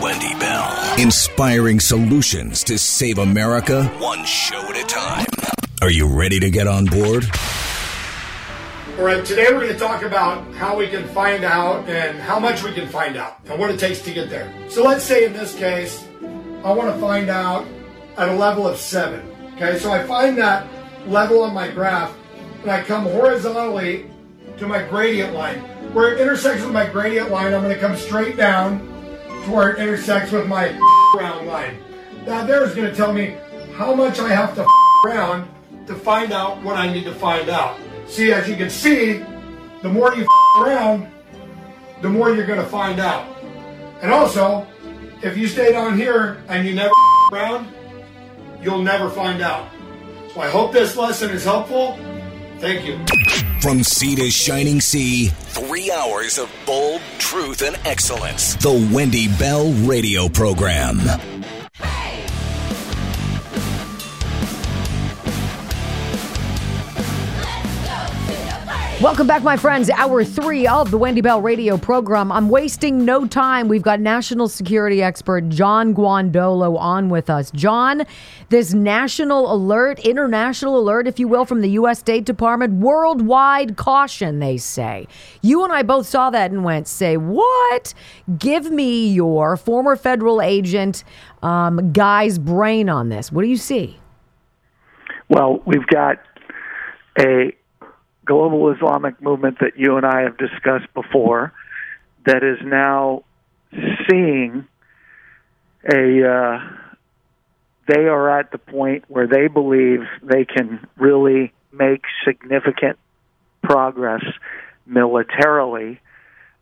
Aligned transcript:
Wendy 0.00 0.32
Bell. 0.40 0.94
Inspiring 0.98 1.80
solutions 1.80 2.64
to 2.64 2.78
save 2.78 3.18
America 3.18 3.84
one 3.98 4.24
show 4.24 4.58
at 4.70 4.82
a 4.82 4.86
time. 4.86 5.26
Are 5.82 5.90
you 5.90 6.06
ready 6.06 6.40
to 6.40 6.48
get 6.48 6.66
on 6.66 6.86
board? 6.86 7.26
All 8.96 9.04
right, 9.04 9.22
today 9.26 9.48
we're 9.52 9.60
going 9.60 9.72
to 9.74 9.78
talk 9.78 10.02
about 10.02 10.50
how 10.54 10.78
we 10.78 10.88
can 10.88 11.06
find 11.08 11.44
out 11.44 11.86
and 11.90 12.18
how 12.18 12.38
much 12.38 12.62
we 12.62 12.72
can 12.72 12.88
find 12.88 13.18
out 13.18 13.38
and 13.44 13.60
what 13.60 13.70
it 13.70 13.78
takes 13.78 14.00
to 14.00 14.14
get 14.14 14.30
there. 14.30 14.50
So 14.70 14.82
let's 14.82 15.04
say 15.04 15.26
in 15.26 15.34
this 15.34 15.54
case, 15.54 16.08
I 16.64 16.72
want 16.72 16.94
to 16.94 16.98
find 16.98 17.28
out 17.28 17.66
at 18.16 18.30
a 18.30 18.34
level 18.34 18.66
of 18.66 18.78
seven. 18.78 19.37
Okay, 19.60 19.76
so 19.80 19.90
I 19.90 20.04
find 20.04 20.38
that 20.38 20.68
level 21.08 21.42
on 21.42 21.52
my 21.52 21.68
graph 21.68 22.14
and 22.62 22.70
I 22.70 22.80
come 22.80 23.02
horizontally 23.06 24.08
to 24.56 24.68
my 24.68 24.84
gradient 24.84 25.34
line. 25.34 25.58
Where 25.92 26.14
it 26.14 26.20
intersects 26.20 26.62
with 26.62 26.72
my 26.72 26.86
gradient 26.86 27.32
line, 27.32 27.52
I'm 27.52 27.62
going 27.62 27.74
to 27.74 27.80
come 27.80 27.96
straight 27.96 28.36
down 28.36 28.78
to 29.26 29.50
where 29.50 29.70
it 29.70 29.80
intersects 29.80 30.30
with 30.30 30.46
my 30.46 30.68
round 31.16 31.48
line. 31.48 31.76
Now 32.24 32.46
there 32.46 32.62
is 32.62 32.72
going 32.72 32.88
to 32.88 32.94
tell 32.94 33.12
me 33.12 33.36
how 33.74 33.96
much 33.96 34.20
I 34.20 34.28
have 34.28 34.54
to 34.54 34.66
around 35.04 35.48
to 35.88 35.94
find 35.96 36.30
out 36.30 36.62
what 36.62 36.76
I 36.76 36.92
need 36.92 37.02
to 37.04 37.14
find 37.14 37.48
out. 37.48 37.80
See, 38.06 38.32
as 38.32 38.48
you 38.48 38.54
can 38.54 38.70
see, 38.70 39.24
the 39.82 39.88
more 39.88 40.14
you 40.14 40.24
around, 40.60 41.10
the 42.00 42.08
more 42.08 42.30
you're 42.32 42.46
going 42.46 42.60
to 42.60 42.70
find 42.70 43.00
out. 43.00 43.26
And 44.02 44.12
also, 44.12 44.68
if 45.20 45.36
you 45.36 45.48
stay 45.48 45.72
down 45.72 45.96
here 45.96 46.44
and 46.46 46.64
you 46.64 46.76
never 46.76 46.92
around, 47.32 47.66
you'll 48.62 48.82
never 48.82 49.10
find 49.10 49.42
out. 49.42 49.68
So 50.34 50.40
I 50.40 50.48
hope 50.48 50.72
this 50.72 50.96
lesson 50.96 51.30
is 51.30 51.44
helpful. 51.44 51.98
Thank 52.58 52.84
you. 52.84 52.98
From 53.60 53.82
sea 53.82 54.16
to 54.16 54.30
shining 54.30 54.80
sea, 54.80 55.28
three 55.28 55.90
hours 55.90 56.38
of 56.38 56.50
bold 56.66 57.00
truth 57.18 57.62
and 57.62 57.76
excellence. 57.86 58.54
The 58.56 58.88
Wendy 58.92 59.28
Bell 59.38 59.72
Radio 59.72 60.28
Program. 60.28 60.98
Welcome 69.00 69.28
back, 69.28 69.44
my 69.44 69.56
friends. 69.56 69.90
Hour 69.90 70.24
three 70.24 70.66
of 70.66 70.90
the 70.90 70.98
Wendy 70.98 71.20
Bell 71.20 71.40
radio 71.40 71.76
program. 71.78 72.32
I'm 72.32 72.48
wasting 72.48 73.04
no 73.04 73.28
time. 73.28 73.68
We've 73.68 73.80
got 73.80 74.00
national 74.00 74.48
security 74.48 75.04
expert 75.04 75.48
John 75.50 75.94
Guandolo 75.94 76.76
on 76.76 77.08
with 77.08 77.30
us. 77.30 77.52
John, 77.52 78.02
this 78.48 78.74
national 78.74 79.52
alert, 79.52 80.00
international 80.00 80.76
alert, 80.76 81.06
if 81.06 81.20
you 81.20 81.28
will, 81.28 81.44
from 81.44 81.60
the 81.60 81.70
U.S. 81.70 82.00
State 82.00 82.24
Department, 82.24 82.80
worldwide 82.80 83.76
caution, 83.76 84.40
they 84.40 84.56
say. 84.56 85.06
You 85.42 85.62
and 85.62 85.72
I 85.72 85.84
both 85.84 86.08
saw 86.08 86.30
that 86.30 86.50
and 86.50 86.64
went, 86.64 86.88
say, 86.88 87.16
what? 87.16 87.94
Give 88.36 88.68
me 88.68 89.12
your 89.12 89.56
former 89.56 89.94
federal 89.94 90.42
agent 90.42 91.04
um, 91.40 91.92
guy's 91.92 92.36
brain 92.36 92.88
on 92.88 93.10
this. 93.10 93.30
What 93.30 93.42
do 93.42 93.48
you 93.48 93.58
see? 93.58 94.00
Well, 95.28 95.62
we've 95.66 95.86
got 95.86 96.16
a 97.16 97.52
global 98.28 98.70
Islamic 98.70 99.20
movement 99.22 99.58
that 99.60 99.78
you 99.78 99.96
and 99.96 100.04
I 100.04 100.22
have 100.22 100.36
discussed 100.36 100.92
before 100.94 101.54
that 102.26 102.44
is 102.44 102.58
now 102.62 103.24
seeing 104.08 104.66
a 105.90 106.28
uh, 106.28 106.58
they 107.88 108.02
are 108.02 108.38
at 108.38 108.52
the 108.52 108.58
point 108.58 109.04
where 109.08 109.26
they 109.26 109.48
believe 109.48 110.00
they 110.22 110.44
can 110.44 110.86
really 110.98 111.52
make 111.72 112.02
significant 112.26 112.98
progress 113.62 114.22
militarily 114.86 116.00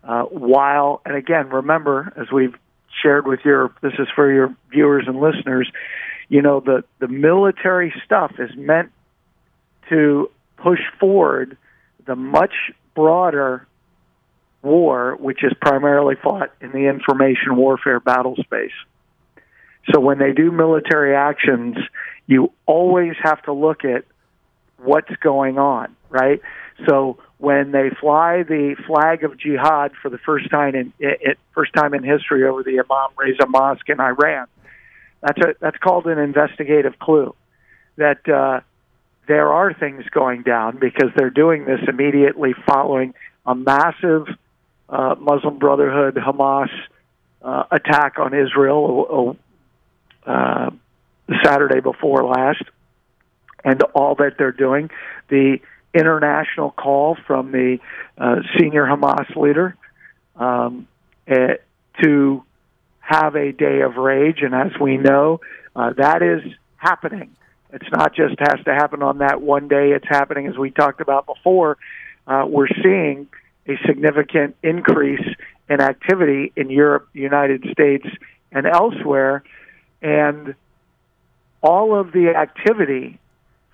uh, 0.05 0.23
while 0.23 1.03
and 1.05 1.17
again 1.17 1.49
remember 1.49 2.13
as 2.17 2.31
we've 2.33 2.55
shared 3.03 3.27
with 3.27 3.41
your 3.45 3.73
this 3.83 3.93
is 3.99 4.07
for 4.15 4.33
your 4.33 4.55
viewers 4.71 5.05
and 5.09 5.19
listeners 5.21 5.71
you 6.29 6.43
know 6.43 6.61
the 6.61 6.85
the 7.01 7.09
military 7.09 7.93
stuff 8.05 8.33
is 8.39 8.51
meant 8.57 8.93
to 9.89 10.31
push 10.57 10.81
forward 10.99 11.57
the 12.07 12.17
much 12.17 12.55
broader 12.95 13.67
war, 14.63 15.17
which 15.17 15.45
is 15.45 15.53
primarily 15.61 16.17
fought 16.23 16.53
in 16.61 16.73
the 16.73 16.89
information 16.89 17.57
warfare 17.57 18.01
battle 18.01 18.37
space. 18.37 18.73
So 19.93 20.01
when 20.01 20.19
they 20.19 20.33
do 20.33 20.51
military 20.51 21.15
actions, 21.15 21.77
you 22.27 22.53
always 22.67 23.15
have 23.23 23.43
to 23.43 23.53
look 23.53 23.85
at 23.85 24.05
what's 24.79 25.15
going 25.17 25.59
on, 25.59 25.95
right? 26.11 26.41
So 26.89 27.19
when 27.39 27.71
they 27.71 27.91
fly 28.01 28.43
the 28.43 28.77
flag 28.87 29.23
of 29.25 29.39
jihad 29.39 29.93
for 30.03 30.09
the 30.09 30.19
first 30.19 30.51
time 30.51 30.75
in 30.75 30.93
it, 30.99 31.39
first 31.55 31.73
time 31.75 31.95
in 31.95 32.03
history 32.03 32.45
over 32.45 32.63
the 32.63 32.81
Imam 32.81 33.11
Reza 33.17 33.47
Mosque 33.47 33.89
in 33.89 34.01
Iran, 34.01 34.47
that's 35.23 35.39
a 35.39 35.55
that's 35.61 35.79
called 35.79 36.07
an 36.07 36.19
investigative 36.19 36.99
clue. 36.99 37.35
That 37.97 38.29
uh, 38.29 38.61
there 39.27 39.53
are 39.53 39.73
things 39.73 40.05
going 40.11 40.43
down 40.43 40.79
because 40.79 41.11
they're 41.17 41.31
doing 41.31 41.65
this 41.65 41.81
immediately 41.89 42.55
following 42.67 43.15
a 43.45 43.55
massive 43.55 44.27
uh, 44.89 45.15
Muslim 45.19 45.59
Brotherhood 45.59 46.15
Hamas 46.15 46.71
uh, 47.43 47.65
attack 47.71 48.19
on 48.19 48.35
Israel 48.35 49.37
uh, 50.27 50.71
Saturday 51.45 51.81
before 51.81 52.25
last, 52.25 52.63
and 53.65 53.83
all 53.95 54.15
that 54.17 54.35
they're 54.39 54.53
doing. 54.53 54.91
The 55.29 55.59
international 55.95 56.71
call 56.71 57.17
from 57.27 57.53
the 57.53 57.79
uh, 58.19 58.37
senior 58.59 58.85
Hamas 58.85 59.35
leader 59.35 59.77
um, 60.37 60.87
uh, 61.29 61.55
to 62.03 62.45
have 63.01 63.37
a 63.37 63.53
day 63.53 63.81
of 63.81 63.97
rage, 63.97 64.43
and 64.43 64.55
as 64.55 64.73
we 64.81 64.97
know, 64.97 65.41
uh, 65.75 65.93
that 65.97 66.23
is 66.23 66.43
happening. 66.77 67.37
It's 67.73 67.91
not 67.93 68.15
just 68.15 68.35
has 68.39 68.65
to 68.65 68.75
happen 68.75 69.03
on 69.03 69.19
that 69.19 69.41
one 69.41 69.69
day. 69.69 69.91
It's 69.91 70.07
happening, 70.09 70.47
as 70.47 70.57
we 70.57 70.71
talked 70.71 71.01
about 71.01 71.27
before. 71.27 71.79
Uh, 72.27 72.45
we're 72.49 72.69
seeing 72.83 73.29
a 73.69 73.77
significant 73.87 74.57
increase 74.63 75.27
in 75.69 75.81
activity 75.81 76.53
in 76.57 76.71
Europe, 76.71 77.09
United 77.13 77.65
States, 77.73 78.07
and 78.53 78.67
elsewhere. 78.67 79.43
And 80.01 80.55
all 81.63 81.99
of 81.99 82.13
the 82.13 82.35
activity 82.37 83.19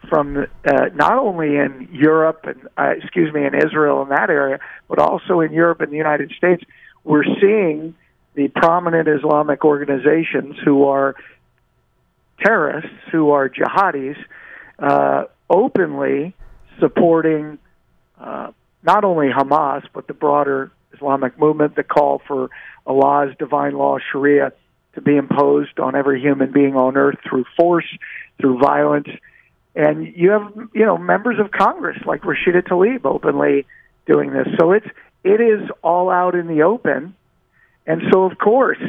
from 0.09 0.37
uh, 0.65 0.87
not 0.95 1.19
only 1.19 1.57
in 1.57 1.89
Europe 1.93 2.45
and 2.45 2.69
uh, 2.77 2.95
excuse 2.97 3.33
me 3.33 3.45
in 3.45 3.55
Israel 3.55 4.03
and 4.03 4.11
that 4.11 4.31
area, 4.31 4.59
but 4.89 4.99
also 4.99 5.41
in 5.41 5.53
Europe 5.53 5.81
and 5.81 5.93
the 5.93 5.97
United 5.97 6.33
States, 6.37 6.63
we're 7.05 7.25
seeing 7.41 7.95
the 8.35 8.49
prominent 8.49 9.09
Islamic 9.09 9.65
organizations 9.65 10.57
who 10.65 10.85
are 10.85 11.15
terrorists 12.45 12.91
who 13.11 13.31
are 13.31 13.49
jihadis 13.49 14.17
uh, 14.79 15.25
openly 15.49 16.35
supporting 16.81 17.59
uh, 18.21 18.51
not 18.83 19.05
only 19.05 19.29
Hamas 19.29 19.85
but 19.93 20.07
the 20.07 20.15
broader 20.15 20.73
Islamic 20.95 21.39
movement, 21.39 21.77
the 21.77 21.83
call 21.83 22.21
for 22.27 22.51
Allah's 22.87 23.35
divine 23.39 23.75
law, 23.75 23.99
Sharia, 24.11 24.53
to 24.95 25.01
be 25.01 25.17
imposed 25.17 25.79
on 25.79 25.95
every 25.95 26.21
human 26.21 26.53
being 26.53 26.77
on 26.77 26.97
earth 26.97 27.19
through 27.29 27.45
force, 27.57 27.87
through 28.41 28.59
violence. 28.59 29.09
And 29.75 30.07
you 30.17 30.31
have, 30.31 30.53
you 30.75 30.85
know, 30.85 30.99
members 30.99 31.39
of 31.39 31.51
Congress 31.51 31.99
like 32.05 32.23
Rashida 32.23 32.63
Tlaib 32.63 33.05
openly 33.05 33.67
doing 34.07 34.33
this. 34.33 34.49
So 34.59 34.73
it's 34.73 34.87
it 35.25 35.41
is 35.41 35.71
all 35.83 36.11
out 36.11 36.35
in 36.35 36.47
the 36.47 36.63
open. 36.63 37.15
And 37.87 38.03
so, 38.13 38.25
of 38.25 38.39
course, 38.39 38.83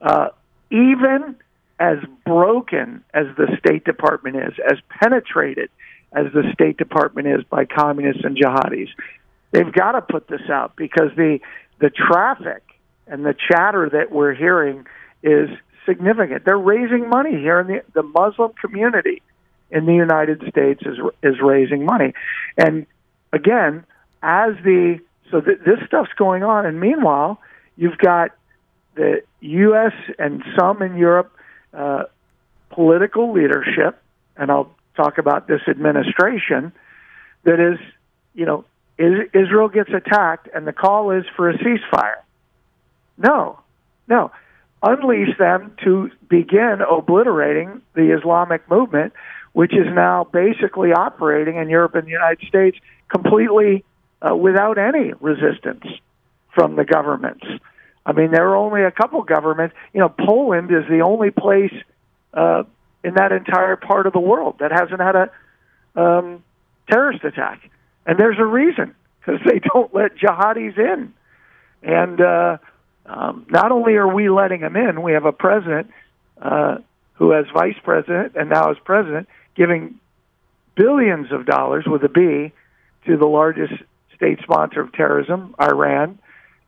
uh, 0.00 0.28
even 0.70 1.36
as 1.78 1.98
broken 2.24 3.04
as 3.14 3.26
the 3.36 3.56
State 3.58 3.84
Department 3.84 4.36
is, 4.36 4.54
as 4.64 4.78
penetrated 4.88 5.70
as 6.12 6.26
the 6.32 6.50
State 6.52 6.76
Department 6.76 7.28
is 7.28 7.44
by 7.44 7.64
communists 7.64 8.24
and 8.24 8.36
jihadis, 8.36 8.88
they've 9.52 9.72
got 9.72 9.92
to 9.92 10.02
put 10.02 10.28
this 10.28 10.48
out 10.50 10.74
because 10.76 11.10
the 11.16 11.38
the 11.80 11.90
traffic 11.90 12.62
and 13.06 13.24
the 13.24 13.34
chatter 13.48 13.88
that 13.90 14.10
we're 14.10 14.34
hearing 14.34 14.86
is 15.22 15.48
significant. 15.86 16.44
They're 16.44 16.58
raising 16.58 17.08
money 17.08 17.32
here 17.32 17.60
in 17.60 17.66
the 17.66 17.82
the 17.94 18.02
Muslim 18.02 18.52
community 18.60 19.22
in 19.70 19.86
the 19.86 19.94
United 19.94 20.42
States 20.48 20.82
is 20.84 20.98
is 21.22 21.40
raising 21.40 21.84
money, 21.84 22.14
and 22.56 22.86
again, 23.32 23.84
as 24.22 24.54
the 24.64 24.98
so 25.30 25.40
th- 25.40 25.58
this 25.64 25.78
stuff's 25.86 26.12
going 26.16 26.42
on, 26.42 26.66
and 26.66 26.80
meanwhile, 26.80 27.38
you've 27.76 27.98
got 27.98 28.30
the 28.94 29.22
U.S. 29.40 29.92
and 30.18 30.42
some 30.58 30.82
in 30.82 30.96
Europe 30.96 31.32
uh, 31.72 32.04
political 32.70 33.32
leadership, 33.32 34.00
and 34.36 34.50
I'll 34.50 34.70
talk 34.96 35.18
about 35.18 35.46
this 35.46 35.60
administration, 35.68 36.72
that 37.44 37.60
is, 37.60 37.78
you 38.34 38.46
know, 38.46 38.64
is, 38.98 39.28
Israel 39.32 39.68
gets 39.68 39.90
attacked 39.90 40.48
and 40.54 40.66
the 40.66 40.72
call 40.72 41.12
is 41.12 41.24
for 41.36 41.48
a 41.48 41.56
ceasefire. 41.58 42.22
No, 43.16 43.60
no. 44.08 44.30
Unleash 44.82 45.36
them 45.38 45.74
to 45.84 46.10
begin 46.28 46.78
obliterating 46.88 47.82
the 47.94 48.16
Islamic 48.16 48.68
movement, 48.70 49.12
which 49.52 49.72
is 49.72 49.86
now 49.86 50.24
basically 50.24 50.92
operating 50.92 51.56
in 51.56 51.68
Europe 51.68 51.94
and 51.94 52.06
the 52.06 52.10
United 52.10 52.46
States 52.46 52.78
completely 53.08 53.84
uh, 54.20 54.34
without 54.34 54.78
any 54.78 55.12
resistance 55.20 55.84
from 56.54 56.76
the 56.76 56.84
governments. 56.84 57.44
I 58.08 58.12
mean, 58.12 58.30
there 58.30 58.48
are 58.48 58.56
only 58.56 58.84
a 58.84 58.90
couple 58.90 59.22
governments. 59.22 59.76
You 59.92 60.00
know, 60.00 60.08
Poland 60.08 60.70
is 60.72 60.88
the 60.88 61.00
only 61.00 61.30
place 61.30 61.74
uh, 62.32 62.62
in 63.04 63.14
that 63.14 63.32
entire 63.32 63.76
part 63.76 64.06
of 64.06 64.14
the 64.14 64.18
world 64.18 64.56
that 64.60 64.72
hasn't 64.72 64.98
had 64.98 65.14
a 65.14 65.30
um, 65.94 66.42
terrorist 66.90 67.22
attack, 67.22 67.68
and 68.06 68.18
there's 68.18 68.38
a 68.38 68.46
reason 68.46 68.94
because 69.20 69.40
they 69.44 69.58
don't 69.74 69.94
let 69.94 70.16
jihadis 70.16 70.78
in. 70.78 71.12
And 71.82 72.20
uh, 72.20 72.56
um, 73.04 73.44
not 73.50 73.72
only 73.72 73.96
are 73.96 74.08
we 74.08 74.30
letting 74.30 74.62
them 74.62 74.74
in, 74.74 75.02
we 75.02 75.12
have 75.12 75.26
a 75.26 75.32
president 75.32 75.90
uh, 76.40 76.78
who, 77.12 77.34
as 77.34 77.44
vice 77.52 77.76
president 77.84 78.36
and 78.36 78.48
now 78.48 78.70
as 78.70 78.78
president, 78.84 79.28
giving 79.54 80.00
billions 80.76 81.30
of 81.30 81.44
dollars 81.44 81.84
with 81.86 82.02
a 82.04 82.08
B 82.08 82.52
to 83.04 83.16
the 83.18 83.26
largest 83.26 83.74
state 84.16 84.38
sponsor 84.42 84.80
of 84.80 84.92
terrorism, 84.92 85.54
Iran, 85.60 86.18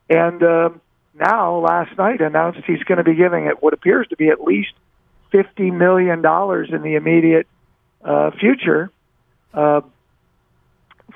and 0.07 0.43
uh, 0.43 0.69
now 1.13 1.57
last 1.59 1.97
night 1.97 2.21
announced 2.21 2.59
he's 2.65 2.83
going 2.83 2.97
to 2.97 3.03
be 3.03 3.15
giving 3.15 3.45
it 3.45 3.61
what 3.61 3.73
appears 3.73 4.07
to 4.09 4.15
be 4.15 4.29
at 4.29 4.41
least 4.41 4.73
fifty 5.31 5.71
million 5.71 6.21
dollars 6.21 6.69
in 6.71 6.81
the 6.81 6.95
immediate 6.95 7.47
uh, 8.03 8.31
future 8.31 8.91
uh, 9.53 9.81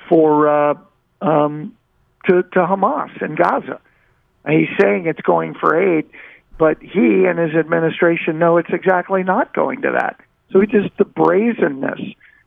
for 0.08 0.48
uh, 0.48 0.74
um, 1.20 1.76
to, 2.26 2.42
to 2.42 2.58
Hamas 2.58 3.22
in 3.22 3.34
Gaza. 3.34 3.80
He's 4.48 4.68
saying 4.80 5.06
it's 5.06 5.20
going 5.22 5.54
for 5.54 5.76
aid, 5.76 6.06
but 6.58 6.80
he 6.80 7.24
and 7.26 7.38
his 7.38 7.54
administration 7.54 8.38
know 8.38 8.58
it's 8.58 8.70
exactly 8.72 9.24
not 9.24 9.52
going 9.52 9.82
to 9.82 9.92
that. 9.92 10.20
So 10.52 10.60
it's 10.60 10.72
just 10.72 10.96
the 10.98 11.04
brazenness 11.04 12.00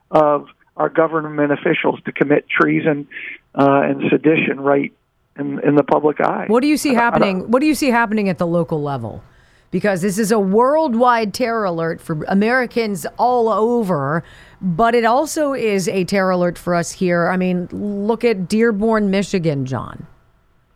of 0.10 0.48
our 0.78 0.90
government 0.90 1.52
officials 1.52 2.00
to 2.06 2.14
commit 2.14 2.48
treason 2.50 3.08
uh, 3.54 3.82
and 3.84 4.04
sedition 4.10 4.62
right 4.62 4.94
in, 5.40 5.60
in 5.60 5.76
the 5.76 5.84
public 5.84 6.22
eye. 6.22 6.46
What 6.48 6.62
do 6.62 6.68
you 6.68 6.78
see 6.78 6.94
happening? 6.94 7.50
What 7.50 7.60
do 7.60 7.66
you 7.66 7.76
see 7.76 7.90
happening 7.90 8.30
at 8.30 8.38
the 8.38 8.48
local 8.48 8.82
level? 8.82 9.24
Because 9.72 10.02
this 10.02 10.18
is 10.18 10.32
a 10.32 10.40
worldwide 10.40 11.34
terror 11.34 11.64
alert 11.64 12.02
for 12.02 12.24
Americans 12.28 13.06
all 13.18 13.50
over, 13.50 14.24
but 14.62 14.96
it 14.96 15.06
also 15.06 15.54
is 15.54 15.88
a 15.88 16.04
terror 16.06 16.32
alert 16.32 16.58
for 16.58 16.74
us 16.74 16.92
here. 16.92 17.30
I 17.30 17.38
mean, 17.38 17.68
look 17.72 18.24
at 18.24 18.48
Dearborn, 18.48 19.12
Michigan, 19.12 19.66
John, 19.66 20.08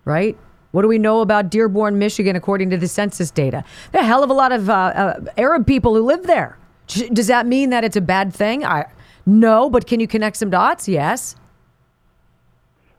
right? 0.06 0.38
What 0.72 0.84
do 0.84 0.88
we 0.88 1.00
know 1.00 1.22
about 1.22 1.50
Dearborn, 1.50 1.98
Michigan, 1.98 2.36
according 2.36 2.70
to 2.70 2.78
the 2.78 2.88
census 2.88 3.32
data? 3.32 3.64
There 3.92 4.02
a 4.02 4.06
hell 4.06 4.24
of 4.24 4.30
a 4.30 4.34
lot 4.34 4.52
of 4.52 4.70
uh, 4.70 4.74
uh, 4.74 5.20
Arab 5.38 5.68
people 5.68 5.96
who 5.96 6.02
live 6.02 6.24
there. 6.24 6.58
Does 6.88 7.28
that 7.28 7.48
mean 7.48 7.70
that 7.70 7.84
it's 7.84 7.96
a 7.96 8.02
bad 8.02 8.34
thing? 8.34 8.66
I 8.66 8.86
no, 9.26 9.70
but 9.70 9.88
can 9.88 10.00
you 10.00 10.08
connect 10.08 10.36
some 10.36 10.50
dots? 10.50 10.88
Yes. 10.88 11.36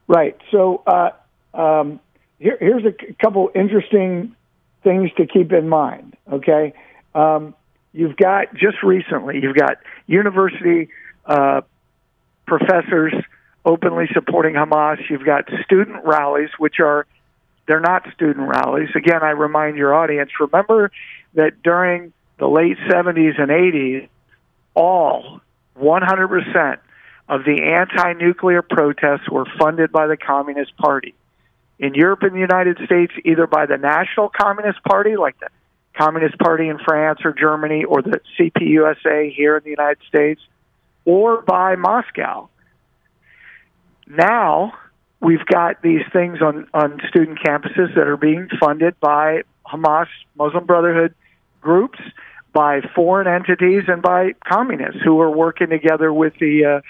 Right. 0.08 0.36
So 0.50 0.82
uh, 0.86 1.10
um, 1.54 2.00
here, 2.38 2.56
here's 2.60 2.84
a 2.84 2.92
c- 2.92 3.16
couple 3.22 3.50
interesting 3.54 4.34
things 4.82 5.10
to 5.16 5.26
keep 5.26 5.52
in 5.52 5.68
mind. 5.68 6.16
Okay, 6.30 6.74
um, 7.14 7.54
you've 7.92 8.16
got 8.16 8.54
just 8.54 8.82
recently 8.82 9.40
you've 9.40 9.56
got 9.56 9.78
university 10.06 10.88
uh, 11.26 11.62
professors 12.46 13.14
openly 13.64 14.06
supporting 14.12 14.54
Hamas. 14.54 14.98
You've 15.08 15.24
got 15.24 15.48
student 15.64 16.04
rallies, 16.04 16.50
which 16.58 16.80
are 16.80 17.06
they're 17.66 17.80
not 17.80 18.06
student 18.14 18.48
rallies. 18.48 18.90
Again, 18.94 19.22
I 19.22 19.30
remind 19.30 19.76
your 19.76 19.94
audience: 19.94 20.30
remember 20.38 20.90
that 21.34 21.62
during 21.62 22.12
the 22.38 22.48
late 22.48 22.76
70s 22.90 23.40
and 23.40 23.50
80s, 23.50 24.08
all 24.74 25.40
100% 25.80 26.78
of 27.28 27.44
the 27.44 27.62
anti 27.62 28.12
nuclear 28.14 28.62
protests 28.62 29.30
were 29.30 29.46
funded 29.58 29.92
by 29.92 30.06
the 30.06 30.16
Communist 30.16 30.76
Party. 30.76 31.14
In 31.78 31.94
Europe 31.94 32.22
and 32.22 32.34
the 32.34 32.40
United 32.40 32.78
States, 32.84 33.12
either 33.24 33.46
by 33.46 33.66
the 33.66 33.76
National 33.76 34.28
Communist 34.28 34.82
Party, 34.84 35.16
like 35.16 35.38
the 35.40 35.48
Communist 35.96 36.38
Party 36.38 36.68
in 36.68 36.78
France 36.78 37.20
or 37.24 37.32
Germany, 37.32 37.84
or 37.84 38.02
the 38.02 38.20
CPUSA 38.38 39.34
here 39.34 39.56
in 39.56 39.64
the 39.64 39.70
United 39.70 39.98
States, 40.08 40.40
or 41.04 41.42
by 41.42 41.76
Moscow. 41.76 42.48
Now, 44.06 44.72
we've 45.20 45.44
got 45.46 45.82
these 45.82 46.02
things 46.12 46.40
on, 46.42 46.66
on 46.74 47.00
student 47.08 47.38
campuses 47.40 47.94
that 47.94 48.06
are 48.06 48.16
being 48.16 48.48
funded 48.60 48.98
by 49.00 49.42
Hamas, 49.66 50.06
Muslim 50.36 50.66
Brotherhood 50.66 51.14
groups 51.60 51.98
by 52.52 52.80
foreign 52.94 53.26
entities 53.26 53.84
and 53.88 54.00
by 54.00 54.32
communists 54.46 55.00
who 55.02 55.20
are 55.20 55.30
working 55.30 55.70
together 55.70 56.12
with 56.12 56.34
the 56.38 56.64
uh, 56.64 56.80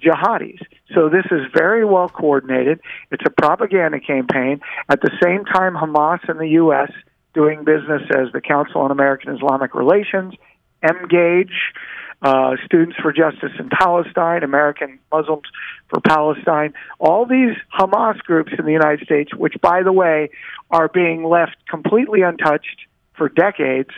jihadis. 0.00 0.60
So 0.94 1.08
this 1.08 1.26
is 1.30 1.40
very 1.54 1.84
well 1.84 2.08
coordinated. 2.08 2.80
It's 3.10 3.24
a 3.26 3.30
propaganda 3.30 4.00
campaign. 4.00 4.60
At 4.88 5.00
the 5.00 5.10
same 5.22 5.44
time, 5.44 5.74
Hamas 5.74 6.28
and 6.28 6.40
the 6.40 6.48
U.S. 6.48 6.90
doing 7.34 7.64
business 7.64 8.02
as 8.10 8.32
the 8.32 8.40
Council 8.40 8.80
on 8.80 8.90
American 8.90 9.34
Islamic 9.34 9.74
Relations, 9.74 10.34
Engage, 10.82 11.54
uh, 12.22 12.56
Students 12.66 12.96
for 13.00 13.12
Justice 13.12 13.52
in 13.58 13.70
Palestine, 13.70 14.42
American 14.42 14.98
Muslims 15.12 15.48
for 15.88 16.00
Palestine, 16.00 16.74
all 16.98 17.24
these 17.24 17.56
Hamas 17.78 18.18
groups 18.18 18.52
in 18.58 18.64
the 18.64 18.72
United 18.72 19.04
States, 19.04 19.34
which, 19.34 19.54
by 19.62 19.82
the 19.82 19.92
way, 19.92 20.30
are 20.70 20.88
being 20.88 21.24
left 21.24 21.56
completely 21.68 22.22
untouched 22.22 22.86
for 23.14 23.28
decades 23.28 23.90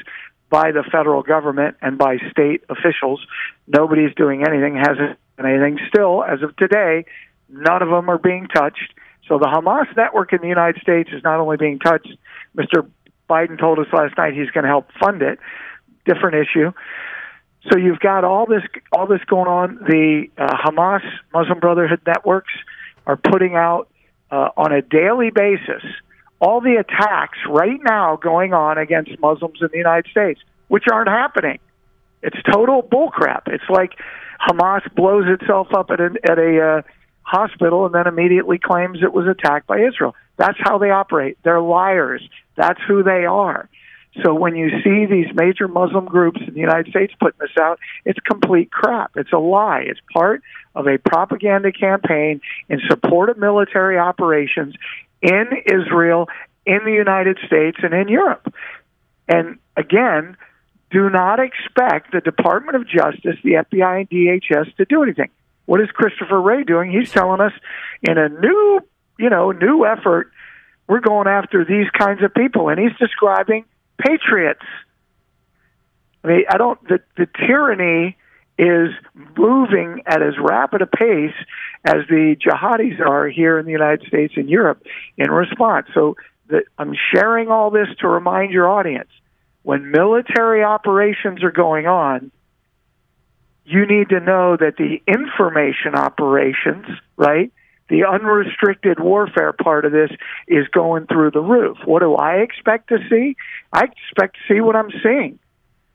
by 0.51 0.71
the 0.71 0.85
federal 0.93 1.23
government 1.23 1.77
and 1.81 1.97
by 1.97 2.19
state 2.31 2.63
officials. 2.69 3.25
Nobody's 3.67 4.15
doing 4.15 4.45
anything, 4.47 4.77
hasn't 4.77 5.19
done 5.37 5.47
anything. 5.47 5.79
Still, 5.89 6.25
as 6.25 6.43
of 6.43 6.57
today, 6.57 7.05
none 7.49 7.83
of 7.83 7.89
them 7.89 8.09
are 8.09 8.19
being 8.19 8.49
touched. 8.49 8.95
So 9.29 9.39
the 9.39 9.47
Hamas 9.47 9.95
network 9.97 10.33
in 10.33 10.41
the 10.41 10.49
United 10.49 10.81
States 10.83 11.11
is 11.13 11.23
not 11.23 11.41
only 11.41 11.57
being 11.57 11.79
touched, 11.79 12.17
Mr. 12.57 12.89
Biden 13.29 13.59
told 13.59 13.79
us 13.79 13.87
last 13.93 14.17
night 14.19 14.35
he's 14.35 14.51
going 14.51 14.65
to 14.65 14.71
help 14.71 14.89
fund 15.01 15.23
it. 15.23 15.39
Different 16.05 16.37
issue. 16.37 16.73
So 17.71 17.79
you've 17.79 18.01
got 18.01 18.25
all 18.25 18.47
this 18.47 18.63
all 18.93 19.07
this 19.07 19.21
going 19.27 19.47
on. 19.47 19.77
The 19.87 20.27
uh, 20.37 20.49
Hamas 20.65 21.03
Muslim 21.33 21.61
Brotherhood 21.61 22.01
networks 22.05 22.53
are 23.07 23.17
putting 23.17 23.55
out 23.55 23.89
uh, 24.31 24.49
on 24.57 24.73
a 24.73 24.83
daily 24.83 25.31
basis 25.31 25.83
all 26.41 26.61
the 26.61 26.75
attacks 26.75 27.39
right 27.49 27.81
now 27.89 28.17
going 28.17 28.53
on 28.53 28.77
against 28.77 29.13
Muslims 29.21 29.59
in 29.61 29.69
the 29.71 29.79
United 29.79 30.11
States, 30.11 30.41
which 30.67 30.85
aren't 30.91 31.09
happening. 31.09 31.61
It's 32.23 32.37
total 32.51 32.83
bullcrap. 32.83 33.43
It's 33.47 33.69
like 33.69 33.93
Hamas 34.41 34.83
blows 34.95 35.25
itself 35.29 35.69
up 35.75 35.91
at 35.91 36.01
a, 36.01 36.11
at 36.25 36.39
a 36.39 36.61
uh, 36.61 36.83
hospital 37.23 37.87
and 37.87 37.95
then 37.95 38.07
immediately 38.07 38.59
claims 38.59 38.99
it 39.03 39.13
was 39.13 39.27
attacked 39.27 39.67
by 39.67 39.81
Israel. 39.81 40.15
That's 40.37 40.59
how 40.61 40.79
they 40.79 40.91
operate. 40.91 41.39
They're 41.43 41.61
liars. 41.61 42.23
That's 42.57 42.81
who 42.87 43.03
they 43.03 43.25
are. 43.25 43.69
So 44.23 44.35
when 44.35 44.57
you 44.57 44.69
see 44.85 45.07
these 45.07 45.35
major 45.35 45.69
Muslim 45.69 46.05
groups 46.05 46.41
in 46.47 46.53
the 46.53 46.61
United 46.61 46.91
States 46.91 47.15
putting 47.19 47.39
this 47.41 47.57
out, 47.59 47.79
it's 48.05 48.19
complete 48.21 48.71
crap. 48.71 49.13
It's 49.17 49.33
a 49.33 49.39
lie. 49.39 49.85
It's 49.87 50.01
part 50.13 50.43
of 50.75 50.87
a 50.87 50.99
propaganda 50.99 51.73
campaign 51.73 52.41
in 52.69 52.81
support 52.89 53.31
of 53.31 53.39
military 53.39 53.99
operations 53.99 54.75
in 55.23 55.47
Israel, 55.65 56.29
in 56.67 56.81
the 56.85 56.93
United 56.93 57.39
States, 57.47 57.79
and 57.83 57.95
in 57.95 58.09
Europe. 58.09 58.53
And 59.29 59.59
again, 59.77 60.37
do 60.93 61.09
not 61.09 61.41
expect 61.41 62.13
the 62.13 62.21
Department 62.21 62.77
of 62.77 62.87
Justice, 62.87 63.37
the 63.43 63.53
FBI, 63.53 64.01
and 64.01 64.11
DHS 64.11 64.77
to 64.77 64.85
do 64.85 65.03
anything. 65.03 65.31
What 65.65 65.81
is 65.81 65.89
Christopher 65.91 66.41
Wray 66.41 66.65
doing? 66.65 66.91
He's 66.91 67.11
telling 67.11 67.41
us 67.41 67.53
in 68.03 68.19
a 68.19 68.29
new, 68.29 68.81
you 69.19 69.31
know, 69.31 69.53
new 69.53 69.87
effort, 69.87 70.31
we're 70.89 71.01
going 71.01 71.29
after 71.29 71.65
these 71.65 71.89
kinds 71.91 72.23
of 72.23 72.35
people, 72.35 72.69
and 72.69 72.79
he's 72.79 72.97
describing 72.99 73.65
patriots. 73.99 74.65
I 76.25 76.29
mean, 76.29 76.45
I 76.51 76.59
don't. 76.59 76.83
The 76.87 77.01
the 77.17 77.27
tyranny 77.47 78.17
is 78.59 78.91
moving 79.37 80.03
at 80.07 80.23
as 80.23 80.35
rapid 80.39 80.83
a 80.83 80.87
pace 80.87 81.35
as 81.85 82.07
the 82.09 82.37
jihadis 82.37 83.01
are 83.01 83.29
here 83.29 83.59
in 83.59 83.65
the 83.65 83.73
United 83.73 84.07
States 84.07 84.35
and 84.37 84.49
Europe 84.49 84.83
in 85.17 85.31
response. 85.31 85.87
So 85.95 86.17
the, 86.49 86.63
I'm 86.79 86.95
sharing 87.13 87.49
all 87.49 87.71
this 87.71 87.89
to 88.01 88.09
remind 88.09 88.53
your 88.53 88.69
audience 88.69 89.09
when 89.63 89.91
military 89.91 90.65
operations 90.65 91.43
are 91.43 91.53
going 91.53 91.87
on, 91.87 92.31
you 93.65 93.87
need 93.87 94.09
to 94.09 94.21
know 94.21 94.57
that 94.57 94.77
the 94.77 95.01
information 95.07 95.95
operations, 95.95 96.87
right? 97.17 97.53
The 97.89 98.05
unrestricted 98.05 98.99
warfare 98.99 99.53
part 99.53 99.85
of 99.85 99.93
this 99.93 100.11
is 100.49 100.67
going 100.69 101.07
through 101.07 101.33
the 101.33 101.41
roof. 101.41 101.79
What 101.85 102.01
do 102.01 102.15
I 102.15 102.37
expect 102.37 102.89
to 102.89 102.99
see? 103.09 103.37
I 103.73 103.85
expect 103.85 104.37
to 104.37 104.55
see 104.55 104.61
what 104.61 104.75
I'm 104.75 104.91
seeing. 105.03 105.39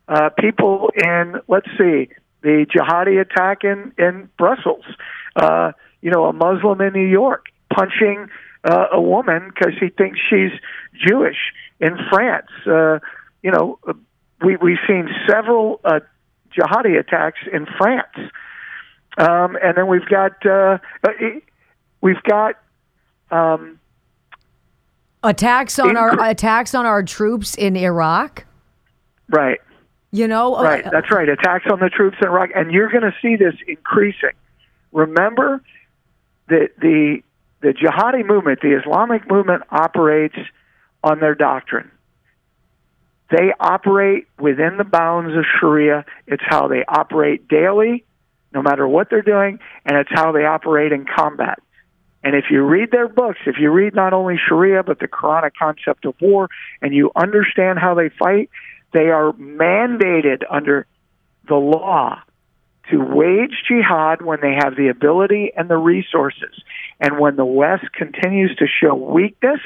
Uh, 0.08 0.30
people 0.30 0.90
in, 0.96 1.42
let's 1.48 1.68
see, 1.78 2.10
the 2.42 2.66
jihadi 2.66 3.20
attack 3.20 3.64
in 3.64 3.92
in 3.98 4.30
Brussels. 4.38 4.86
Uh, 5.36 5.74
you 6.02 6.12
know, 6.12 6.26
a 6.26 6.34
Muslim 6.34 6.80
in 6.82 6.94
New 6.94 7.08
York 7.08 7.48
punching 7.74 8.30
uh, 8.64 8.86
a 8.94 9.02
woman 9.02 9.52
because 9.54 9.74
he 9.80 9.90
thinks 9.90 10.20
she's 10.30 10.52
Jewish 11.08 11.52
in 11.80 11.98
France. 12.10 12.50
Uh, 12.66 13.00
you 13.48 13.54
know, 13.54 13.80
we 14.44 14.58
we've 14.58 14.78
seen 14.86 15.08
several 15.26 15.80
uh, 15.86 16.02
jihadi 16.54 17.00
attacks 17.00 17.40
in 17.50 17.66
France. 17.78 18.32
Um, 19.18 19.58
and 19.64 19.78
then 19.78 19.88
we've 19.88 20.06
got 20.06 20.46
uh, 20.46 20.80
uh 21.02 21.12
we've 22.02 22.22
got 22.24 22.56
um, 23.32 23.80
attacks 25.24 25.80
on 25.80 25.96
our 25.96 26.22
attacks 26.22 26.76
on 26.76 26.86
our 26.86 27.04
troops 27.04 27.56
in 27.56 27.78
Iraq. 27.78 28.46
Right. 29.30 29.62
You 30.12 30.28
know. 30.28 30.56
Uh, 30.56 30.64
right. 30.64 30.86
Uh, 30.86 30.90
That's 30.90 31.10
right. 31.10 31.30
Attacks 31.30 31.68
on 31.72 31.80
the 31.80 31.90
troops 31.90 32.18
in 32.22 32.28
Iraq, 32.28 32.50
and 32.54 32.70
you're 32.74 32.90
going 32.90 33.04
to 33.04 33.16
see 33.22 33.38
this 33.38 33.56
increasing. 33.66 34.36
Remember 34.92 35.64
that 36.50 36.72
the 36.82 37.22
the 37.62 37.70
jihadi 37.70 38.26
movement, 38.26 38.60
the 38.62 38.78
Islamic 38.78 39.32
movement, 39.32 39.64
operates 39.72 40.36
on 41.02 41.22
their 41.22 41.34
doctrine. 41.34 41.92
They 43.30 43.54
operate 43.60 44.28
within 44.40 44.78
the 44.78 44.84
bounds 44.84 45.36
of 45.36 45.44
Sharia. 45.60 46.06
It's 46.28 46.44
how 46.46 46.68
they 46.68 46.86
operate 46.88 47.48
daily, 47.48 48.06
no 48.54 48.62
matter 48.62 48.88
what 48.88 49.10
they're 49.10 49.22
doing, 49.22 49.60
and 49.86 49.98
it's 49.98 50.10
how 50.12 50.32
they 50.32 50.46
operate 50.46 50.92
in 50.92 51.06
combat. 51.06 51.60
And 52.24 52.36
if 52.36 52.46
you 52.50 52.64
read 52.64 52.92
their 52.92 53.08
books, 53.08 53.40
if 53.46 53.56
you 53.60 53.70
read 53.72 53.96
not 53.96 54.14
only 54.14 54.36
Sharia 54.48 54.84
but 54.84 55.00
the 55.00 55.08
Quranic 55.08 55.52
concept 55.60 56.06
of 56.06 56.16
war, 56.22 56.50
and 56.82 56.94
you 56.94 57.12
understand 57.16 57.80
how 57.80 57.96
they 57.96 58.10
fight, 58.10 58.50
they 58.94 59.10
are 59.10 59.34
mandated 59.34 60.44
under 60.50 60.88
the 61.48 61.56
law 61.56 62.22
to 62.90 62.98
wage 62.98 63.64
jihad 63.68 64.22
when 64.22 64.40
they 64.42 64.54
have 64.54 64.76
the 64.76 64.88
ability 64.88 65.52
and 65.56 65.70
the 65.70 65.78
resources. 65.78 66.62
And 67.00 67.20
when 67.20 67.36
the 67.36 67.46
West 67.46 67.92
continues 67.94 68.56
to 68.58 68.66
show 68.68 68.96
weakness 68.96 69.60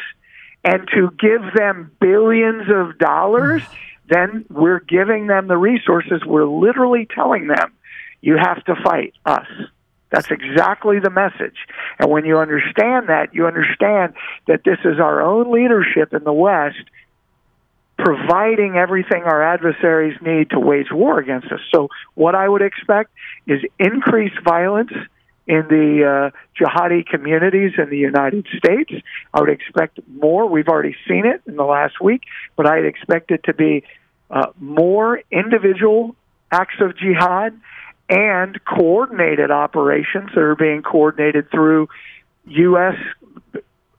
and 0.63 0.87
to 0.93 1.11
give 1.19 1.41
them 1.55 1.91
billions 1.99 2.63
of 2.69 2.97
dollars, 2.97 3.63
then 4.09 4.45
we're 4.49 4.79
giving 4.79 5.27
them 5.27 5.47
the 5.47 5.57
resources. 5.57 6.21
We're 6.25 6.45
literally 6.45 7.07
telling 7.13 7.47
them, 7.47 7.73
you 8.21 8.37
have 8.37 8.63
to 8.65 8.75
fight 8.83 9.13
us. 9.25 9.47
That's 10.11 10.29
exactly 10.29 10.99
the 10.99 11.09
message. 11.09 11.55
And 11.97 12.11
when 12.11 12.25
you 12.25 12.37
understand 12.37 13.07
that, 13.07 13.33
you 13.33 13.47
understand 13.47 14.13
that 14.47 14.63
this 14.65 14.77
is 14.83 14.99
our 14.99 15.21
own 15.21 15.51
leadership 15.51 16.13
in 16.13 16.23
the 16.23 16.33
West 16.33 16.83
providing 17.97 18.75
everything 18.75 19.23
our 19.23 19.43
adversaries 19.43 20.17
need 20.21 20.49
to 20.49 20.59
wage 20.59 20.91
war 20.91 21.19
against 21.19 21.51
us. 21.51 21.59
So, 21.73 21.89
what 22.15 22.35
I 22.35 22.49
would 22.49 22.61
expect 22.61 23.11
is 23.47 23.61
increased 23.79 24.41
violence 24.43 24.91
in 25.51 25.67
the 25.67 26.31
uh, 26.31 26.37
jihadi 26.57 27.05
communities 27.05 27.73
in 27.77 27.89
the 27.89 27.97
United 27.97 28.47
States. 28.57 28.93
I 29.33 29.41
would 29.41 29.49
expect 29.49 29.99
more. 30.07 30.47
We've 30.47 30.69
already 30.69 30.95
seen 31.09 31.25
it 31.25 31.41
in 31.45 31.57
the 31.57 31.65
last 31.65 31.99
week, 31.99 32.21
but 32.55 32.65
I'd 32.65 32.85
expect 32.85 33.31
it 33.31 33.43
to 33.43 33.53
be 33.53 33.83
uh, 34.29 34.47
more 34.57 35.21
individual 35.29 36.15
acts 36.53 36.75
of 36.79 36.97
jihad 36.97 37.59
and 38.07 38.63
coordinated 38.63 39.51
operations 39.51 40.29
that 40.33 40.41
are 40.41 40.55
being 40.55 40.83
coordinated 40.83 41.51
through 41.51 41.89
U.S. 42.45 42.95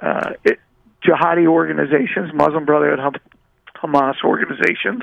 Uh, 0.01 0.33
jihadi 1.05 1.47
organizations, 1.47 2.33
Muslim 2.33 2.65
Brotherhood, 2.65 3.21
Hamas 3.77 4.15
organizations, 4.25 5.03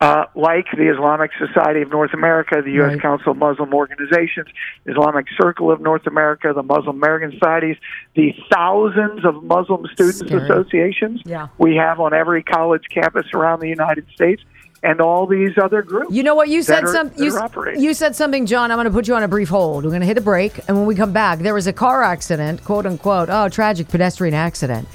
uh, 0.00 0.26
like 0.34 0.66
the 0.76 0.92
Islamic 0.92 1.30
Society 1.38 1.82
of 1.82 1.90
North 1.90 2.12
America, 2.12 2.60
the 2.62 2.72
U.S. 2.72 2.92
Right. 2.94 3.00
Council 3.00 3.32
of 3.32 3.38
Muslim 3.38 3.72
Organizations, 3.72 4.48
Islamic 4.86 5.26
Circle 5.40 5.70
of 5.70 5.80
North 5.80 6.06
America, 6.06 6.52
the 6.54 6.62
Muslim 6.62 6.96
American 6.96 7.32
Societies, 7.32 7.76
the 8.14 8.34
thousands 8.52 9.24
of 9.24 9.42
Muslim 9.44 9.86
Students 9.92 10.18
Scary. 10.18 10.42
Associations 10.42 11.22
yeah. 11.24 11.48
we 11.58 11.76
have 11.76 12.00
on 12.00 12.12
every 12.12 12.42
college 12.42 12.84
campus 12.92 13.26
around 13.32 13.60
the 13.60 13.68
United 13.68 14.06
States. 14.14 14.42
And 14.82 15.00
all 15.00 15.26
these 15.26 15.52
other 15.56 15.80
groups. 15.80 16.12
You 16.14 16.22
know 16.22 16.34
what 16.34 16.50
you 16.50 16.62
said? 16.62 16.86
Some, 16.88 17.10
you, 17.16 17.40
you 17.74 17.94
said 17.94 18.14
something, 18.14 18.44
John. 18.44 18.70
I'm 18.70 18.76
going 18.76 18.84
to 18.84 18.90
put 18.90 19.08
you 19.08 19.14
on 19.14 19.22
a 19.22 19.28
brief 19.28 19.48
hold. 19.48 19.84
We're 19.84 19.90
going 19.90 20.02
to 20.02 20.06
hit 20.06 20.18
a 20.18 20.20
break, 20.20 20.60
and 20.68 20.76
when 20.76 20.84
we 20.84 20.94
come 20.94 21.10
back, 21.10 21.38
there 21.38 21.54
was 21.54 21.66
a 21.66 21.72
car 21.72 22.02
accident, 22.02 22.62
quote 22.64 22.84
unquote. 22.84 23.30
Oh, 23.30 23.48
tragic 23.48 23.88
pedestrian 23.88 24.34
accident 24.34 24.86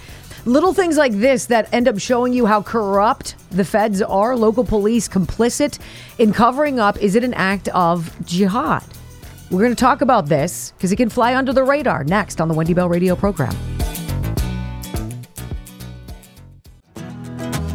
Little 0.45 0.73
things 0.73 0.97
like 0.97 1.13
this 1.13 1.47
that 1.47 1.71
end 1.73 1.87
up 1.87 1.99
showing 1.99 2.33
you 2.33 2.45
how 2.45 2.61
corrupt 2.61 3.35
the 3.51 3.65
feds 3.65 4.01
are, 4.01 4.35
local 4.35 4.63
police 4.63 5.07
complicit 5.07 5.79
in 6.17 6.31
covering 6.31 6.79
up. 6.79 6.97
Is 7.01 7.15
it 7.15 7.23
an 7.23 7.33
act 7.33 7.67
of 7.69 8.15
jihad? 8.25 8.83
We're 9.51 9.59
going 9.59 9.75
to 9.75 9.79
talk 9.79 10.01
about 10.01 10.27
this 10.27 10.71
because 10.77 10.91
it 10.91 10.95
can 10.95 11.09
fly 11.09 11.35
under 11.35 11.51
the 11.51 11.63
radar 11.63 12.03
next 12.03 12.39
on 12.39 12.47
the 12.47 12.53
Wendy 12.53 12.73
Bell 12.73 12.87
radio 12.87 13.15
program. 13.15 13.55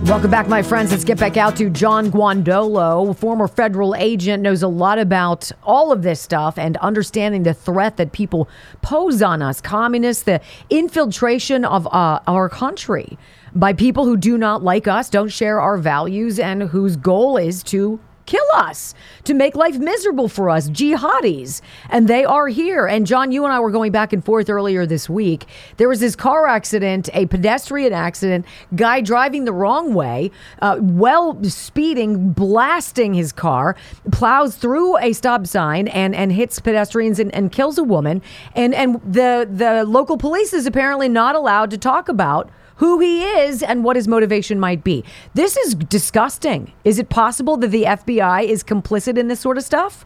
Welcome 0.05 0.31
back, 0.31 0.49
my 0.49 0.61
friends. 0.61 0.91
Let's 0.91 1.03
get 1.03 1.19
back 1.19 1.39
out 1.39 1.57
to 1.57 1.71
John 1.71 2.11
Guandolo, 2.11 3.17
former 3.17 3.49
federal 3.49 3.95
agent, 3.95 4.43
knows 4.43 4.63
a 4.63 4.69
lot 4.69 4.99
about 4.99 5.51
all 5.63 5.93
of 5.93 6.03
this 6.03 6.21
stuff 6.21 6.59
and 6.59 6.77
understanding 6.77 7.43
the 7.43 7.55
threat 7.55 7.97
that 7.97 8.13
people 8.13 8.47
pose 8.83 9.23
on 9.23 9.41
us, 9.41 9.63
communists, 9.63 10.25
the 10.25 10.43
infiltration 10.69 11.65
of 11.65 11.87
uh, 11.87 12.21
our 12.27 12.51
country 12.51 13.17
by 13.55 13.73
people 13.73 14.05
who 14.05 14.19
do 14.19 14.37
not 14.37 14.63
like 14.63 14.87
us, 14.87 15.09
don't 15.09 15.31
share 15.31 15.59
our 15.59 15.79
values, 15.79 16.39
and 16.39 16.65
whose 16.65 16.97
goal 16.97 17.39
is 17.39 17.63
to 17.63 17.99
kill 18.27 18.45
us, 18.55 18.95
to 19.25 19.35
make 19.35 19.55
life 19.55 19.79
miserable 19.79 20.29
for 20.29 20.51
us, 20.51 20.69
jihadis. 20.71 21.61
And 21.91 22.09
they 22.09 22.25
are 22.25 22.49
here. 22.49 22.87
And 22.87 23.07
John, 23.07 23.33
you 23.33 23.45
and 23.45 23.53
I 23.53 23.61
were 23.61 23.71
going 23.71 23.93
back 23.93 24.13
and 24.13 24.25
forth 24.25 24.49
earlier 24.49 24.87
this 24.87 25.09
week. 25.09 25.47
There 25.77 25.89
was 25.89 26.01
this 26.01 26.17
car 26.17 26.47
accident, 26.47 27.09
a 27.13 27.27
pedestrian 27.27 27.93
accident, 27.93 28.47
guy 28.75 29.01
driving 29.01 29.45
the 29.45 29.53
wrong 29.53 29.95
way, 29.95 30.31
uh, 30.61 30.79
well 30.81 31.43
speeding, 31.45 32.31
blasting 32.33 33.15
his 33.15 33.33
car, 33.33 33.77
plows 34.13 34.57
through 34.57 34.99
a 34.99 35.13
stop 35.13 35.47
sign 35.47 35.89
and, 35.89 36.15
and 36.15 36.33
hits 36.33 36.59
pedestrians 36.61 37.19
and, 37.19 37.35
and 37.35 37.53
kills 37.53 37.79
a 37.79 37.85
woman. 37.85 38.23
And, 38.55 38.75
and 38.75 39.01
the, 39.03 39.49
the 39.51 39.85
local 39.85 40.17
police 40.17 40.53
is 40.53 40.67
apparently 40.67 41.09
not 41.09 41.35
allowed 41.35 41.71
to 41.71 41.79
talk 41.79 42.09
about 42.09 42.51
who 42.77 43.01
he 43.01 43.23
is 43.23 43.63
and 43.63 43.85
what 43.85 43.97
his 43.97 44.09
motivation 44.09 44.59
might 44.59 44.83
be. 44.85 45.05
This 45.35 45.57
is 45.57 45.75
disgusting. 45.75 46.73
Is 46.85 46.99
it 46.99 47.09
possible 47.09 47.57
that 47.59 47.69
the 47.69 47.85
FBI 47.85 48.45
is 48.45 48.63
complicit 48.65 49.19
in 49.19 49.29
this 49.29 49.41
sort 49.41 49.59
of 49.59 49.65
stuff? 49.65 50.05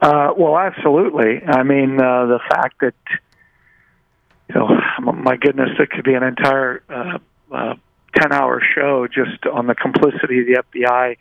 Uh, 0.00 0.32
well, 0.36 0.58
absolutely. 0.58 1.42
I 1.46 1.62
mean, 1.62 2.00
uh, 2.00 2.26
the 2.26 2.40
fact 2.48 2.80
that 2.80 2.94
you 4.48 4.54
know, 4.54 4.68
my 5.12 5.36
goodness, 5.36 5.70
it 5.78 5.90
could 5.90 6.04
be 6.04 6.14
an 6.14 6.22
entire 6.22 6.82
uh, 6.88 7.18
uh, 7.54 7.74
ten-hour 8.18 8.60
show 8.74 9.06
just 9.06 9.46
on 9.46 9.66
the 9.66 9.74
complicity 9.74 10.40
of 10.40 10.46
the 10.46 10.80
FBI 10.80 11.16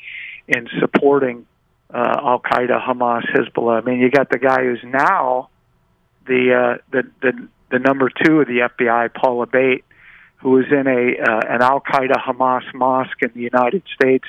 in 0.48 0.68
supporting 0.80 1.46
uh, 1.94 2.16
Al 2.24 2.40
Qaeda, 2.40 2.82
Hamas, 2.82 3.24
Hezbollah. 3.32 3.82
I 3.82 3.86
mean, 3.86 4.00
you 4.00 4.10
got 4.10 4.30
the 4.30 4.40
guy 4.40 4.64
who's 4.64 4.84
now 4.84 5.50
the 6.26 6.54
uh, 6.54 6.82
the 6.92 7.04
the 7.22 7.48
the 7.72 7.80
number 7.80 8.10
two 8.10 8.42
of 8.42 8.48
the 8.48 8.70
FBI, 8.70 9.14
Paul 9.14 9.46
Abbate, 9.46 9.84
who 10.40 10.52
was 10.52 10.66
in 10.72 10.88
a 10.88 11.22
uh, 11.22 11.42
an 11.50 11.62
Al 11.62 11.82
Qaeda 11.82 12.22
Hamas 12.22 12.64
mosque 12.74 13.22
in 13.22 13.32
the 13.34 13.42
United 13.42 13.84
States, 13.94 14.26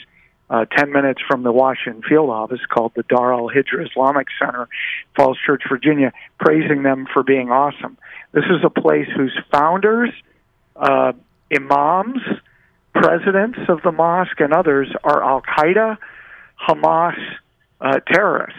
uh, 0.48 0.64
10 0.64 0.92
minutes 0.92 1.20
from 1.28 1.42
the 1.42 1.52
Washington 1.52 2.02
field 2.08 2.30
office, 2.30 2.60
called 2.68 2.92
the 2.96 3.04
Dar 3.04 3.32
al 3.32 3.48
Hijra 3.48 3.88
Islamic 3.88 4.26
Center, 4.38 4.68
Falls 5.16 5.38
Church, 5.46 5.62
Virginia, 5.68 6.12
praising 6.38 6.82
them 6.82 7.06
for 7.12 7.22
being 7.22 7.50
awesome. 7.50 7.96
This 8.32 8.44
is 8.44 8.64
a 8.64 8.70
place 8.70 9.08
whose 9.16 9.38
founders, 9.52 10.10
uh, 10.76 11.12
imams, 11.54 12.22
presidents 12.92 13.58
of 13.68 13.82
the 13.82 13.92
mosque, 13.92 14.40
and 14.40 14.52
others 14.52 14.88
are 15.04 15.22
Al 15.22 15.42
Qaeda, 15.42 15.96
Hamas 16.68 17.18
uh, 17.80 18.00
terrorists, 18.00 18.58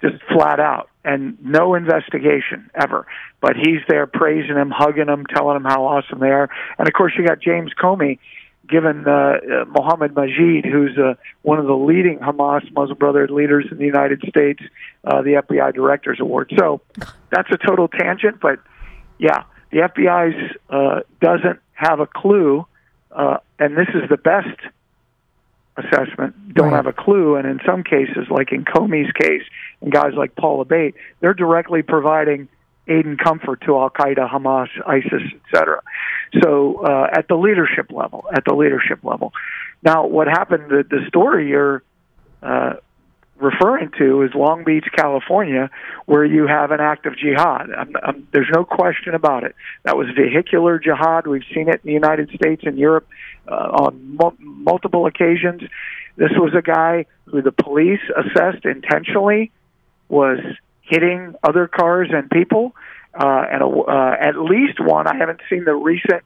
just 0.00 0.22
flat 0.32 0.60
out 0.60 0.88
and 1.06 1.38
no 1.42 1.74
investigation 1.74 2.68
ever. 2.74 3.06
But 3.40 3.56
he's 3.56 3.80
there 3.88 4.06
praising 4.06 4.56
them, 4.56 4.70
hugging 4.70 5.06
them, 5.06 5.24
telling 5.24 5.54
them 5.54 5.64
how 5.64 5.86
awesome 5.86 6.18
they 6.18 6.30
are. 6.30 6.50
And 6.78 6.88
of 6.88 6.92
course, 6.92 7.14
you 7.16 7.26
got 7.26 7.40
James 7.40 7.72
Comey 7.80 8.18
giving 8.68 9.04
uh, 9.06 9.10
uh, 9.10 9.64
Mohammed 9.66 10.16
Majid, 10.16 10.64
who's 10.64 10.98
uh, 10.98 11.14
one 11.42 11.60
of 11.60 11.66
the 11.66 11.76
leading 11.76 12.18
Hamas 12.18 12.70
Muslim 12.72 12.98
Brotherhood 12.98 13.30
leaders 13.30 13.66
in 13.70 13.78
the 13.78 13.84
United 13.84 14.22
States, 14.28 14.60
uh, 15.04 15.22
the 15.22 15.42
FBI 15.46 15.72
Director's 15.72 16.18
Award. 16.20 16.52
So 16.58 16.80
that's 17.30 17.50
a 17.52 17.56
total 17.56 17.86
tangent, 17.86 18.40
but 18.40 18.58
yeah, 19.18 19.44
the 19.70 19.78
FBI 19.78 20.56
uh, 20.68 21.00
doesn't 21.20 21.60
have 21.74 22.00
a 22.00 22.06
clue, 22.06 22.66
uh, 23.12 23.38
and 23.58 23.76
this 23.76 23.88
is 23.94 24.08
the 24.10 24.16
best 24.16 24.58
assessment 25.76 26.54
don't 26.54 26.70
right. 26.70 26.76
have 26.76 26.86
a 26.86 26.92
clue, 26.92 27.36
and 27.36 27.46
in 27.46 27.60
some 27.66 27.82
cases, 27.82 28.26
like 28.30 28.52
in 28.52 28.64
Comey's 28.64 29.12
case, 29.12 29.42
and 29.80 29.92
guys 29.92 30.12
like 30.16 30.34
Paul 30.34 30.64
Abbate, 30.64 30.94
they're 31.20 31.34
directly 31.34 31.82
providing 31.82 32.48
aid 32.88 33.04
and 33.04 33.18
comfort 33.18 33.62
to 33.62 33.76
Al 33.76 33.90
Qaeda, 33.90 34.30
Hamas, 34.30 34.68
ISIS, 34.86 35.22
etc. 35.46 35.82
So 36.42 36.84
uh, 36.84 37.08
at 37.12 37.28
the 37.28 37.34
leadership 37.34 37.90
level, 37.90 38.24
at 38.32 38.44
the 38.44 38.54
leadership 38.54 39.00
level. 39.02 39.32
Now, 39.82 40.06
what 40.06 40.28
happened? 40.28 40.70
The, 40.70 40.84
the 40.88 41.04
story 41.08 41.48
you're 41.48 41.82
uh, 42.42 42.74
referring 43.38 43.90
to 43.98 44.22
is 44.22 44.30
Long 44.34 44.64
Beach, 44.64 44.86
California, 44.96 45.70
where 46.06 46.24
you 46.24 46.46
have 46.46 46.70
an 46.70 46.80
act 46.80 47.06
of 47.06 47.16
jihad. 47.16 47.70
I'm, 47.70 47.92
I'm, 48.02 48.28
there's 48.32 48.50
no 48.52 48.64
question 48.64 49.14
about 49.14 49.44
it. 49.44 49.54
That 49.84 49.96
was 49.96 50.08
vehicular 50.16 50.78
jihad. 50.78 51.26
We've 51.26 51.44
seen 51.54 51.68
it 51.68 51.80
in 51.84 51.86
the 51.86 51.92
United 51.92 52.30
States 52.30 52.62
and 52.64 52.78
Europe 52.78 53.08
uh, 53.48 53.84
on 53.84 54.16
mu- 54.16 54.36
multiple 54.38 55.06
occasions. 55.06 55.62
This 56.16 56.32
was 56.36 56.54
a 56.56 56.62
guy 56.62 57.06
who 57.26 57.42
the 57.42 57.52
police 57.52 58.00
assessed 58.16 58.64
intentionally 58.64 59.52
was 60.08 60.38
hitting 60.82 61.34
other 61.42 61.66
cars 61.66 62.10
and 62.12 62.30
people, 62.30 62.74
uh, 63.14 63.44
and 63.50 63.62
a, 63.62 63.66
uh, 63.66 64.16
at 64.20 64.38
least 64.38 64.80
one. 64.80 65.06
I 65.06 65.16
haven't 65.16 65.40
seen 65.50 65.64
the 65.64 65.74
recent 65.74 66.22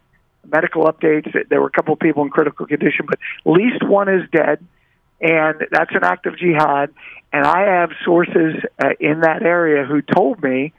medical 0.46 0.84
updates. 0.84 1.32
There 1.48 1.60
were 1.60 1.68
a 1.68 1.72
couple 1.72 1.94
of 1.94 2.00
people 2.00 2.22
in 2.22 2.30
critical 2.30 2.66
condition, 2.66 3.06
but 3.06 3.18
at 3.46 3.52
least 3.52 3.82
one 3.82 4.08
is 4.08 4.28
dead, 4.30 4.64
and 5.20 5.66
that's 5.70 5.94
an 5.94 6.04
act 6.04 6.26
of 6.26 6.38
jihad. 6.38 6.92
And 7.32 7.44
I 7.44 7.60
have 7.60 7.90
sources 8.04 8.56
uh, 8.82 8.90
in 8.98 9.20
that 9.20 9.42
area 9.42 9.84
who 9.84 10.02
told 10.02 10.42
me 10.42 10.72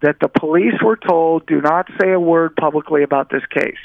that 0.00 0.20
the 0.20 0.28
police 0.28 0.80
were 0.82 0.96
told, 0.96 1.46
"Do 1.46 1.60
not 1.60 1.90
say 2.00 2.12
a 2.12 2.20
word 2.20 2.56
publicly 2.56 3.02
about 3.02 3.30
this 3.30 3.44
case." 3.46 3.78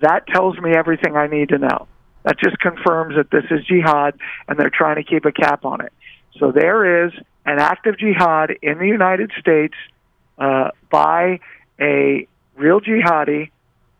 That 0.00 0.26
tells 0.26 0.58
me 0.58 0.72
everything 0.74 1.16
I 1.16 1.26
need 1.26 1.50
to 1.50 1.58
know. 1.58 1.88
That 2.24 2.38
just 2.38 2.58
confirms 2.58 3.16
that 3.16 3.30
this 3.30 3.44
is 3.50 3.64
jihad, 3.64 4.18
and 4.46 4.58
they're 4.58 4.70
trying 4.70 4.96
to 4.96 5.04
keep 5.04 5.24
a 5.24 5.32
cap 5.32 5.64
on 5.64 5.80
it. 5.80 5.92
So 6.38 6.52
there 6.52 7.06
is 7.06 7.12
an 7.46 7.58
act 7.58 7.86
of 7.86 7.98
jihad 7.98 8.50
in 8.62 8.78
the 8.78 8.86
United 8.86 9.32
States 9.38 9.74
uh, 10.38 10.70
by 10.90 11.40
a 11.80 12.26
real 12.56 12.80
jihadi 12.80 13.50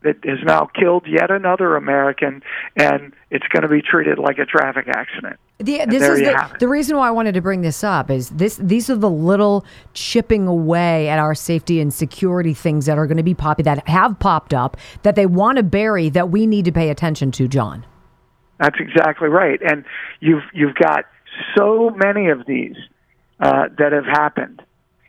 that 0.03 0.17
has 0.25 0.39
now 0.45 0.67
killed 0.67 1.05
yet 1.07 1.31
another 1.31 1.75
American, 1.77 2.43
and 2.77 3.13
it's 3.31 3.47
going 3.49 3.63
to 3.63 3.69
be 3.69 3.83
treated 3.83 4.19
like 4.19 4.39
a 4.39 4.47
traffic 4.47 4.87
accident. 4.89 5.39
The, 5.59 5.85
this 5.89 6.03
is 6.03 6.21
the, 6.21 6.57
the, 6.61 6.69
reason 6.69 6.97
why 6.97 7.09
I 7.09 7.11
wanted 7.11 7.35
to 7.35 7.41
bring 7.41 7.63
this 7.63 7.83
up 7.83 8.11
is 8.11 8.31
this 8.31 8.59
these 8.63 8.89
are 8.89 8.97
the 8.97 9.11
little 9.11 9.65
chipping 9.93 10.47
away 10.47 11.09
at 11.09 11.19
our 11.19 11.35
safety 11.35 11.81
and 11.81 11.93
security 11.93 12.55
things 12.55 12.87
that 12.87 12.97
are 12.97 13.09
going 13.09 13.17
to 13.17 13.25
be 13.25 13.35
poppy 13.35 13.65
that 13.65 13.89
have 13.89 14.21
popped 14.21 14.55
up 14.55 14.77
that 15.03 15.17
they 15.17 15.27
want 15.27 15.57
to 15.57 15.65
bury 15.65 16.11
that 16.11 16.31
we 16.31 16.47
need 16.47 16.65
to 16.67 16.73
pay 16.73 16.91
attention 16.91 17.33
to, 17.33 17.49
John. 17.49 17.85
That's 18.61 18.77
exactly 18.79 19.29
right, 19.29 19.61
and 19.61 19.85
you've 20.21 20.45
you've 20.53 20.77
got 20.77 21.07
so 21.57 21.91
many 21.91 22.29
of 22.29 22.47
these 22.47 22.77
uh, 23.41 23.65
that 23.79 23.91
have 23.93 24.07
happened. 24.07 24.63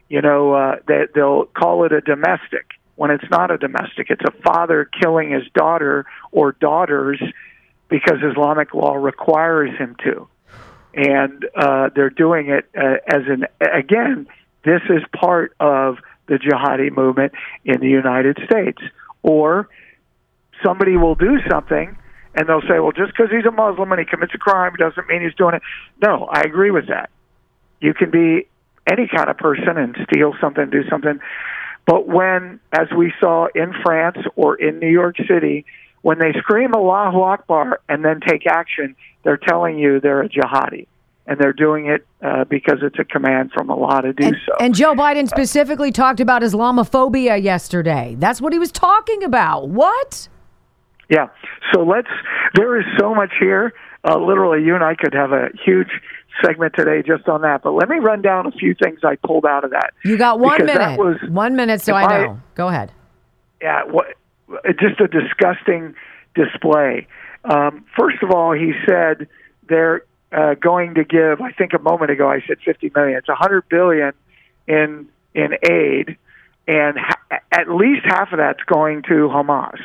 You 0.07 0.21
know, 0.23 0.53
uh, 0.53 0.75
they, 0.87 1.03
they'll 1.13 1.45
call 1.45 1.85
it 1.85 1.91
a 1.91 2.01
domestic 2.01 2.68
when 2.99 3.11
it's 3.11 3.29
not 3.31 3.49
a 3.49 3.57
domestic. 3.57 4.09
It's 4.09 4.25
a 4.27 4.41
father 4.43 4.83
killing 5.01 5.31
his 5.31 5.43
daughter 5.53 6.05
or 6.33 6.51
daughters 6.51 7.17
because 7.87 8.17
Islamic 8.21 8.73
law 8.73 8.95
requires 8.95 9.75
him 9.77 9.95
to, 10.03 10.27
and 10.93 11.45
uh, 11.55 11.91
they're 11.95 12.09
doing 12.09 12.49
it 12.49 12.69
uh, 12.77 12.97
as 13.07 13.23
an 13.27 13.45
again. 13.61 14.27
This 14.65 14.81
is 14.89 15.01
part 15.15 15.55
of 15.61 15.99
the 16.27 16.35
jihadi 16.35 16.91
movement 16.91 17.31
in 17.63 17.79
the 17.79 17.87
United 17.87 18.37
States, 18.43 18.81
or 19.23 19.69
somebody 20.61 20.97
will 20.97 21.15
do 21.15 21.39
something 21.49 21.97
and 22.35 22.49
they'll 22.49 22.61
say, 22.61 22.79
well, 22.79 22.91
just 22.91 23.13
because 23.15 23.31
he's 23.31 23.45
a 23.45 23.51
Muslim 23.51 23.93
and 23.93 23.99
he 23.99 24.05
commits 24.05 24.33
a 24.35 24.37
crime 24.37 24.73
doesn't 24.77 25.07
mean 25.07 25.21
he's 25.21 25.33
doing 25.35 25.55
it. 25.55 25.61
No, 26.05 26.27
I 26.29 26.41
agree 26.41 26.69
with 26.69 26.87
that. 26.89 27.09
You 27.79 27.93
can 27.93 28.11
be 28.11 28.47
any 28.85 29.07
kind 29.07 29.29
of 29.29 29.37
person 29.37 29.77
and 29.77 29.95
steal 30.03 30.35
something, 30.41 30.69
do 30.69 30.83
something. 30.89 31.19
But 31.89 32.07
when, 32.07 32.59
as 32.71 32.87
we 32.95 33.11
saw 33.19 33.47
in 33.55 33.73
France 33.83 34.17
or 34.35 34.55
in 34.55 34.77
New 34.77 34.91
York 34.91 35.15
City, 35.27 35.65
when 36.03 36.19
they 36.19 36.33
scream 36.37 36.75
Allahu 36.75 37.21
Akbar 37.21 37.81
and 37.89 38.05
then 38.05 38.19
take 38.19 38.45
action, 38.45 38.95
they're 39.23 39.37
telling 39.37 39.79
you 39.79 39.99
they're 39.99 40.21
a 40.21 40.29
jihadi. 40.29 40.85
And 41.25 41.39
they're 41.39 41.51
doing 41.51 41.87
it 41.87 42.05
uh, 42.21 42.43
because 42.43 42.79
it's 42.83 42.99
a 42.99 43.03
command 43.03 43.53
from 43.53 43.71
Allah 43.71 44.03
to 44.03 44.13
do 44.13 44.23
and, 44.23 44.37
so. 44.45 44.53
And 44.59 44.75
Joe 44.75 44.93
Biden 44.93 45.27
specifically 45.27 45.91
talked 45.91 46.19
about 46.19 46.43
Islamophobia 46.43 47.41
yesterday. 47.41 48.15
That's 48.19 48.39
what 48.39 48.53
he 48.53 48.59
was 48.59 48.71
talking 48.71 49.23
about. 49.23 49.69
What? 49.69 50.29
Yeah. 51.09 51.29
So 51.73 51.81
let's. 51.81 52.07
There 52.53 52.79
is 52.79 52.85
so 52.99 53.15
much 53.15 53.31
here. 53.39 53.73
Uh, 54.03 54.17
literally, 54.17 54.63
you 54.63 54.75
and 54.75 54.83
I 54.83 54.93
could 54.93 55.13
have 55.15 55.31
a 55.31 55.49
huge 55.65 55.89
segment 56.43 56.73
today 56.75 57.03
just 57.05 57.27
on 57.27 57.41
that. 57.41 57.63
But 57.63 57.71
let 57.71 57.89
me 57.89 57.97
run 57.97 58.21
down 58.21 58.45
a 58.45 58.51
few 58.51 58.75
things 58.81 58.99
I 59.03 59.15
pulled 59.15 59.45
out 59.45 59.63
of 59.63 59.71
that. 59.71 59.91
You 60.03 60.17
got 60.17 60.39
one 60.39 60.65
minute. 60.65 60.97
Was, 60.99 61.17
one 61.29 61.55
minute, 61.55 61.81
so 61.81 61.93
I 61.93 62.25
know. 62.25 62.41
Go 62.55 62.67
ahead. 62.67 62.91
Yeah. 63.61 63.83
What? 63.83 64.07
Just 64.79 64.99
a 64.99 65.07
disgusting 65.07 65.93
display. 66.35 67.07
Um, 67.43 67.85
first 67.97 68.17
of 68.23 68.31
all, 68.31 68.53
he 68.53 68.73
said 68.87 69.27
they're 69.67 70.03
uh, 70.31 70.55
going 70.55 70.95
to 70.95 71.03
give. 71.03 71.41
I 71.41 71.51
think 71.51 71.73
a 71.73 71.79
moment 71.79 72.11
ago 72.11 72.29
I 72.29 72.41
said 72.47 72.57
50 72.63 72.91
million. 72.95 73.17
It's 73.17 73.29
a 73.29 73.33
100 73.33 73.69
billion 73.69 74.13
in 74.67 75.07
in 75.33 75.53
aid, 75.69 76.17
and 76.67 76.97
ha- 76.97 77.39
at 77.51 77.69
least 77.69 78.05
half 78.05 78.31
of 78.31 78.39
that's 78.39 78.63
going 78.63 79.03
to 79.03 79.29
Hamas. 79.29 79.79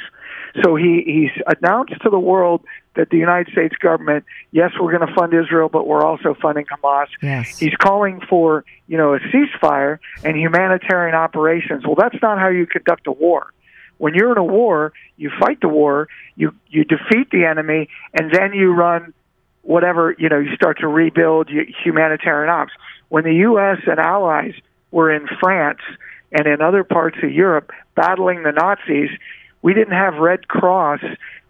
So 0.63 0.77
he 0.77 1.03
he's 1.05 1.43
announced 1.47 1.95
to 2.03 2.11
the 2.11 2.19
world 2.19 2.65
that 2.95 3.11
the 3.11 3.17
United 3.17 3.53
States 3.53 3.75
government, 3.77 4.25
yes, 4.53 4.71
we're 4.81 4.97
going 4.97 5.07
to 5.07 5.15
fund 5.15 5.35
Israel, 5.35 5.69
but 5.69 5.87
we're 5.87 6.05
also 6.05 6.35
funding 6.41 6.67
Hamas. 6.67 7.09
Yes. 7.21 7.59
He's 7.59 7.75
calling 7.75 8.21
for 8.29 8.65
you 8.87 8.97
know 8.97 9.15
a 9.15 9.19
ceasefire 9.19 9.99
and 10.23 10.37
humanitarian 10.37 11.17
operations. 11.17 11.85
Well, 11.85 11.97
that's 11.97 12.21
not 12.23 12.39
how 12.39 12.49
you 12.49 12.67
conduct 12.67 13.07
a 13.07 13.13
war. 13.13 13.53
When 13.99 14.15
you're 14.15 14.33
in 14.33 14.39
a 14.39 14.45
war, 14.45 14.93
you 15.17 15.31
fight 15.41 15.61
the 15.61 15.69
war, 15.69 16.09
you 16.37 16.55
you 16.69 16.85
defeat 16.85 17.31
the 17.31 17.47
enemy, 17.47 17.89
and 18.13 18.33
then 18.33 18.53
you 18.53 18.73
run 18.73 19.13
whatever 19.63 20.15
you 20.19 20.29
know. 20.29 20.39
You 20.39 20.55
start 20.55 20.79
to 20.81 20.89
rebuild 20.89 21.49
humanitarian 21.85 22.51
ops. 22.51 22.73
When 23.09 23.25
the 23.25 23.35
U.S. 23.35 23.79
and 23.87 23.99
allies 23.99 24.55
were 24.93 25.13
in 25.13 25.27
France 25.41 25.81
and 26.31 26.47
in 26.47 26.61
other 26.61 26.85
parts 26.85 27.17
of 27.23 27.33
Europe 27.33 27.71
battling 27.97 28.43
the 28.43 28.53
Nazis, 28.53 29.11
we 29.65 29.73
didn't 29.73 29.95
have 29.95 30.17
Red 30.17 30.47
Cross 30.47 31.01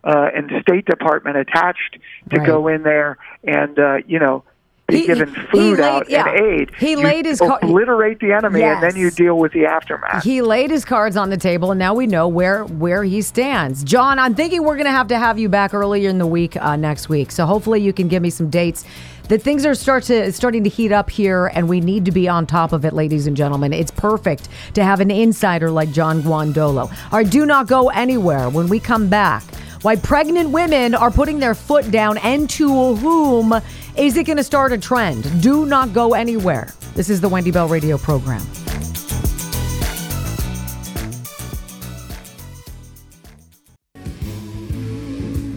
uh, 0.04 0.30
and 0.34 0.50
State 0.62 0.86
Department 0.86 1.36
attached 1.36 1.98
to 2.30 2.36
right. 2.38 2.46
go 2.46 2.68
in 2.68 2.84
there 2.84 3.18
and 3.42 3.76
uh, 3.76 3.96
you 4.06 4.20
know 4.20 4.44
be 4.86 4.98
he, 4.98 5.06
given 5.06 5.34
food 5.50 5.78
laid, 5.78 5.80
out 5.80 6.08
yeah. 6.08 6.28
and 6.28 6.40
aid. 6.40 6.74
He 6.78 6.92
you 6.92 6.98
laid 6.98 7.26
his 7.26 7.40
obliterate 7.40 8.20
the 8.20 8.32
enemy, 8.32 8.60
yes. 8.60 8.76
and 8.76 8.82
then 8.84 9.00
you 9.00 9.10
deal 9.10 9.36
with 9.36 9.52
the 9.52 9.66
aftermath. 9.66 10.22
He 10.22 10.42
laid 10.42 10.70
his 10.70 10.84
cards 10.84 11.16
on 11.16 11.30
the 11.30 11.36
table, 11.36 11.72
and 11.72 11.78
now 11.78 11.92
we 11.92 12.06
know 12.06 12.28
where 12.28 12.64
where 12.64 13.02
he 13.02 13.20
stands. 13.20 13.82
John, 13.82 14.20
I'm 14.20 14.36
thinking 14.36 14.62
we're 14.62 14.76
going 14.76 14.86
to 14.86 14.92
have 14.92 15.08
to 15.08 15.18
have 15.18 15.36
you 15.36 15.48
back 15.48 15.74
earlier 15.74 16.08
in 16.08 16.18
the 16.18 16.26
week 16.26 16.56
uh, 16.56 16.76
next 16.76 17.08
week. 17.08 17.32
So 17.32 17.46
hopefully 17.46 17.80
you 17.80 17.92
can 17.92 18.06
give 18.06 18.22
me 18.22 18.30
some 18.30 18.48
dates 18.48 18.84
that 19.28 19.42
things 19.42 19.64
are 19.64 19.74
start 19.74 20.04
to 20.04 20.32
starting 20.32 20.64
to 20.64 20.70
heat 20.70 20.92
up 20.92 21.10
here, 21.10 21.46
and 21.54 21.68
we 21.68 21.80
need 21.80 22.04
to 22.04 22.12
be 22.12 22.28
on 22.28 22.46
top 22.46 22.72
of 22.72 22.84
it, 22.84 22.92
ladies 22.92 23.26
and 23.26 23.36
gentlemen. 23.36 23.72
It's 23.72 23.90
perfect 23.90 24.48
to 24.74 24.84
have 24.84 25.00
an 25.00 25.10
insider 25.10 25.70
like 25.70 25.90
John 25.92 26.22
Guandolo. 26.22 26.90
All 27.12 27.18
right, 27.18 27.28
do 27.28 27.46
not 27.46 27.66
go 27.66 27.88
anywhere 27.88 28.48
when 28.48 28.68
we 28.68 28.80
come 28.80 29.08
back. 29.08 29.42
Why 29.82 29.96
pregnant 29.96 30.50
women 30.50 30.94
are 30.94 31.10
putting 31.10 31.38
their 31.38 31.54
foot 31.54 31.90
down, 31.90 32.18
and 32.18 32.48
to 32.50 32.94
whom 32.96 33.54
is 33.96 34.16
it 34.16 34.24
going 34.24 34.38
to 34.38 34.44
start 34.44 34.72
a 34.72 34.78
trend? 34.78 35.42
Do 35.42 35.66
not 35.66 35.92
go 35.92 36.14
anywhere. 36.14 36.72
This 36.94 37.10
is 37.10 37.20
the 37.20 37.28
Wendy 37.28 37.50
Bell 37.50 37.68
Radio 37.68 37.98
program. 37.98 38.42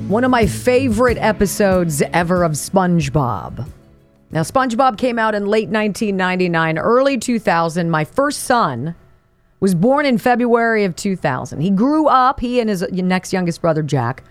One 0.07 0.23
of 0.23 0.31
my 0.31 0.47
favorite 0.47 1.17
episodes 1.17 2.01
ever 2.13 2.45
of 2.45 2.53
SpongeBob. 2.53 3.67
Now, 4.31 4.39
SpongeBob 4.39 4.97
came 4.97 5.19
out 5.19 5.35
in 5.35 5.45
late 5.47 5.67
1999, 5.67 6.77
early 6.77 7.17
2000. 7.17 7.89
My 7.89 8.05
first 8.05 8.43
son 8.43 8.95
was 9.59 9.75
born 9.75 10.05
in 10.05 10.17
February 10.17 10.85
of 10.85 10.95
2000. 10.95 11.59
He 11.59 11.69
grew 11.69 12.07
up, 12.07 12.39
he 12.39 12.61
and 12.61 12.69
his 12.69 12.89
next 12.89 13.33
youngest 13.33 13.61
brother, 13.61 13.83
Jack, 13.83 14.23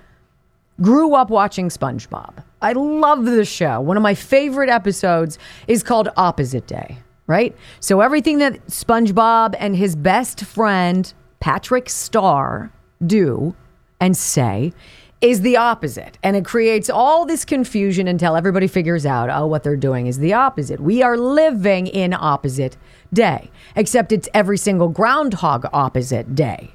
grew 0.80 1.14
up 1.14 1.28
watching 1.28 1.68
SpongeBob. 1.68 2.42
I 2.62 2.72
love 2.72 3.26
the 3.26 3.44
show. 3.44 3.78
One 3.78 3.98
of 3.98 4.02
my 4.02 4.14
favorite 4.14 4.70
episodes 4.70 5.38
is 5.68 5.82
called 5.82 6.08
Opposite 6.16 6.66
Day, 6.66 6.96
right? 7.26 7.54
So, 7.80 8.00
everything 8.00 8.38
that 8.38 8.66
SpongeBob 8.68 9.54
and 9.58 9.76
his 9.76 9.94
best 9.94 10.42
friend, 10.42 11.12
Patrick 11.40 11.90
Star, 11.90 12.72
do 13.06 13.54
and 14.00 14.16
say 14.16 14.72
is 15.20 15.40
the 15.40 15.56
opposite. 15.56 16.18
And 16.22 16.36
it 16.36 16.44
creates 16.44 16.90
all 16.90 17.24
this 17.24 17.44
confusion 17.44 18.06
until 18.06 18.36
everybody 18.36 18.66
figures 18.66 19.06
out, 19.06 19.30
oh, 19.30 19.46
what 19.46 19.62
they're 19.62 19.76
doing 19.76 20.06
is 20.06 20.18
the 20.18 20.34
opposite. 20.34 20.80
We 20.80 21.02
are 21.02 21.16
living 21.16 21.86
in 21.86 22.12
opposite 22.12 22.76
day, 23.12 23.50
except 23.74 24.12
it's 24.12 24.28
every 24.34 24.58
single 24.58 24.88
groundhog 24.88 25.66
opposite 25.72 26.34
day. 26.34 26.72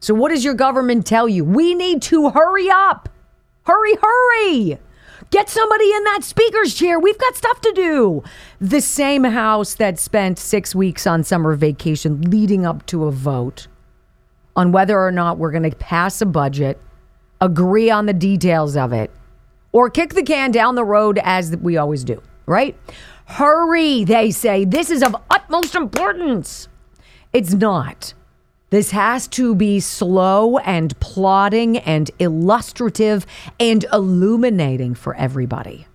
So, 0.00 0.14
what 0.14 0.30
does 0.30 0.44
your 0.44 0.54
government 0.54 1.06
tell 1.06 1.28
you? 1.28 1.44
We 1.44 1.74
need 1.74 2.02
to 2.02 2.30
hurry 2.30 2.70
up. 2.70 3.08
Hurry, 3.64 3.94
hurry. 4.00 4.78
Get 5.30 5.48
somebody 5.48 5.92
in 5.92 6.04
that 6.04 6.24
speaker's 6.24 6.74
chair. 6.74 6.98
We've 6.98 7.18
got 7.18 7.36
stuff 7.36 7.60
to 7.60 7.72
do. 7.72 8.24
The 8.60 8.80
same 8.80 9.24
house 9.24 9.74
that 9.74 9.98
spent 9.98 10.38
six 10.38 10.74
weeks 10.74 11.06
on 11.06 11.22
summer 11.22 11.54
vacation 11.54 12.22
leading 12.22 12.66
up 12.66 12.84
to 12.86 13.04
a 13.04 13.12
vote 13.12 13.68
on 14.56 14.72
whether 14.72 14.98
or 14.98 15.12
not 15.12 15.38
we're 15.38 15.52
going 15.52 15.70
to 15.70 15.76
pass 15.76 16.20
a 16.20 16.26
budget 16.26 16.80
agree 17.40 17.90
on 17.90 18.06
the 18.06 18.12
details 18.12 18.76
of 18.76 18.92
it, 18.92 19.10
or 19.72 19.88
kick 19.90 20.14
the 20.14 20.22
can 20.22 20.50
down 20.50 20.74
the 20.74 20.84
road 20.84 21.18
as 21.22 21.56
we 21.56 21.76
always 21.76 22.04
do, 22.04 22.22
right? 22.46 22.76
Hurry, 23.26 24.04
they 24.04 24.30
say. 24.30 24.64
This 24.64 24.90
is 24.90 25.02
of 25.02 25.14
utmost 25.30 25.74
importance. 25.74 26.68
It's 27.32 27.52
not. 27.52 28.14
This 28.70 28.90
has 28.90 29.26
to 29.28 29.54
be 29.54 29.80
slow 29.80 30.58
and 30.58 30.98
plodding 31.00 31.78
and 31.78 32.10
illustrative 32.18 33.26
and 33.58 33.84
illuminating 33.92 34.94
for 34.94 35.14
everybody. 35.16 35.86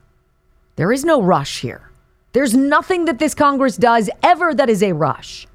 There 0.75 0.91
is 0.91 1.05
no 1.05 1.21
rush 1.21 1.61
here. 1.61 1.89
There's 2.33 2.53
nothing 2.53 3.05
that 3.05 3.19
this 3.19 3.33
Congress 3.33 3.77
does 3.77 4.09
ever 4.21 4.53
that 4.53 4.69
is 4.69 4.83
a 4.83 4.91
rush. 4.91 5.47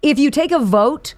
If 0.00 0.18
you 0.18 0.30
take 0.30 0.50
a 0.50 0.58
vote 0.58 1.14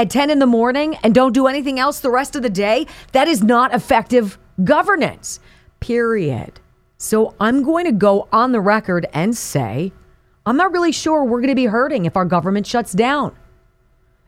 at 0.00 0.08
10 0.08 0.30
in 0.30 0.38
the 0.38 0.46
morning 0.46 0.96
and 1.02 1.14
don't 1.14 1.34
do 1.34 1.46
anything 1.46 1.78
else 1.78 2.00
the 2.00 2.10
rest 2.10 2.34
of 2.34 2.42
the 2.42 2.48
day, 2.48 2.86
that 3.12 3.28
is 3.28 3.42
not 3.42 3.74
effective 3.74 4.38
governance, 4.64 5.40
period. 5.80 6.58
So 6.96 7.34
I'm 7.38 7.62
going 7.62 7.84
to 7.84 7.92
go 7.92 8.26
on 8.32 8.52
the 8.52 8.62
record 8.62 9.06
and 9.12 9.36
say, 9.36 9.92
I'm 10.46 10.56
not 10.56 10.72
really 10.72 10.90
sure 10.90 11.22
we're 11.22 11.40
going 11.40 11.50
to 11.50 11.54
be 11.54 11.66
hurting 11.66 12.06
if 12.06 12.16
our 12.16 12.24
government 12.24 12.66
shuts 12.66 12.92
down. 12.92 13.36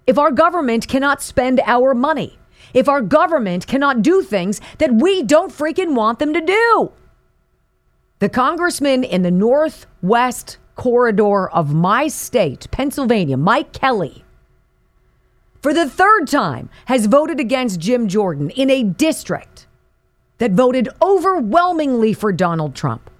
If 0.06 0.18
our 0.18 0.30
government 0.30 0.88
cannot 0.88 1.22
spend 1.22 1.58
our 1.64 1.94
money, 1.94 2.38
if 2.74 2.86
our 2.86 3.00
government 3.00 3.66
cannot 3.66 4.02
do 4.02 4.22
things 4.22 4.60
that 4.76 4.92
we 4.92 5.22
don't 5.22 5.50
freaking 5.50 5.94
want 5.94 6.18
them 6.18 6.34
to 6.34 6.40
do. 6.42 6.92
The 8.18 8.28
congressman 8.28 9.04
in 9.04 9.22
the 9.22 9.30
northwest 9.30 10.58
corridor 10.74 11.48
of 11.48 11.72
my 11.72 12.08
state, 12.08 12.70
Pennsylvania, 12.70 13.38
Mike 13.38 13.72
Kelly, 13.72 14.21
for 15.62 15.72
the 15.72 15.88
third 15.88 16.28
time 16.28 16.68
has 16.86 17.06
voted 17.06 17.40
against 17.40 17.80
Jim 17.80 18.08
Jordan 18.08 18.50
in 18.50 18.68
a 18.68 18.82
district 18.82 19.66
that 20.38 20.50
voted 20.52 20.88
overwhelmingly 21.00 22.12
for 22.12 22.32
Donald 22.32 22.74
Trump 22.74 23.10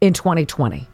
in 0.00 0.12
2020 0.12 0.88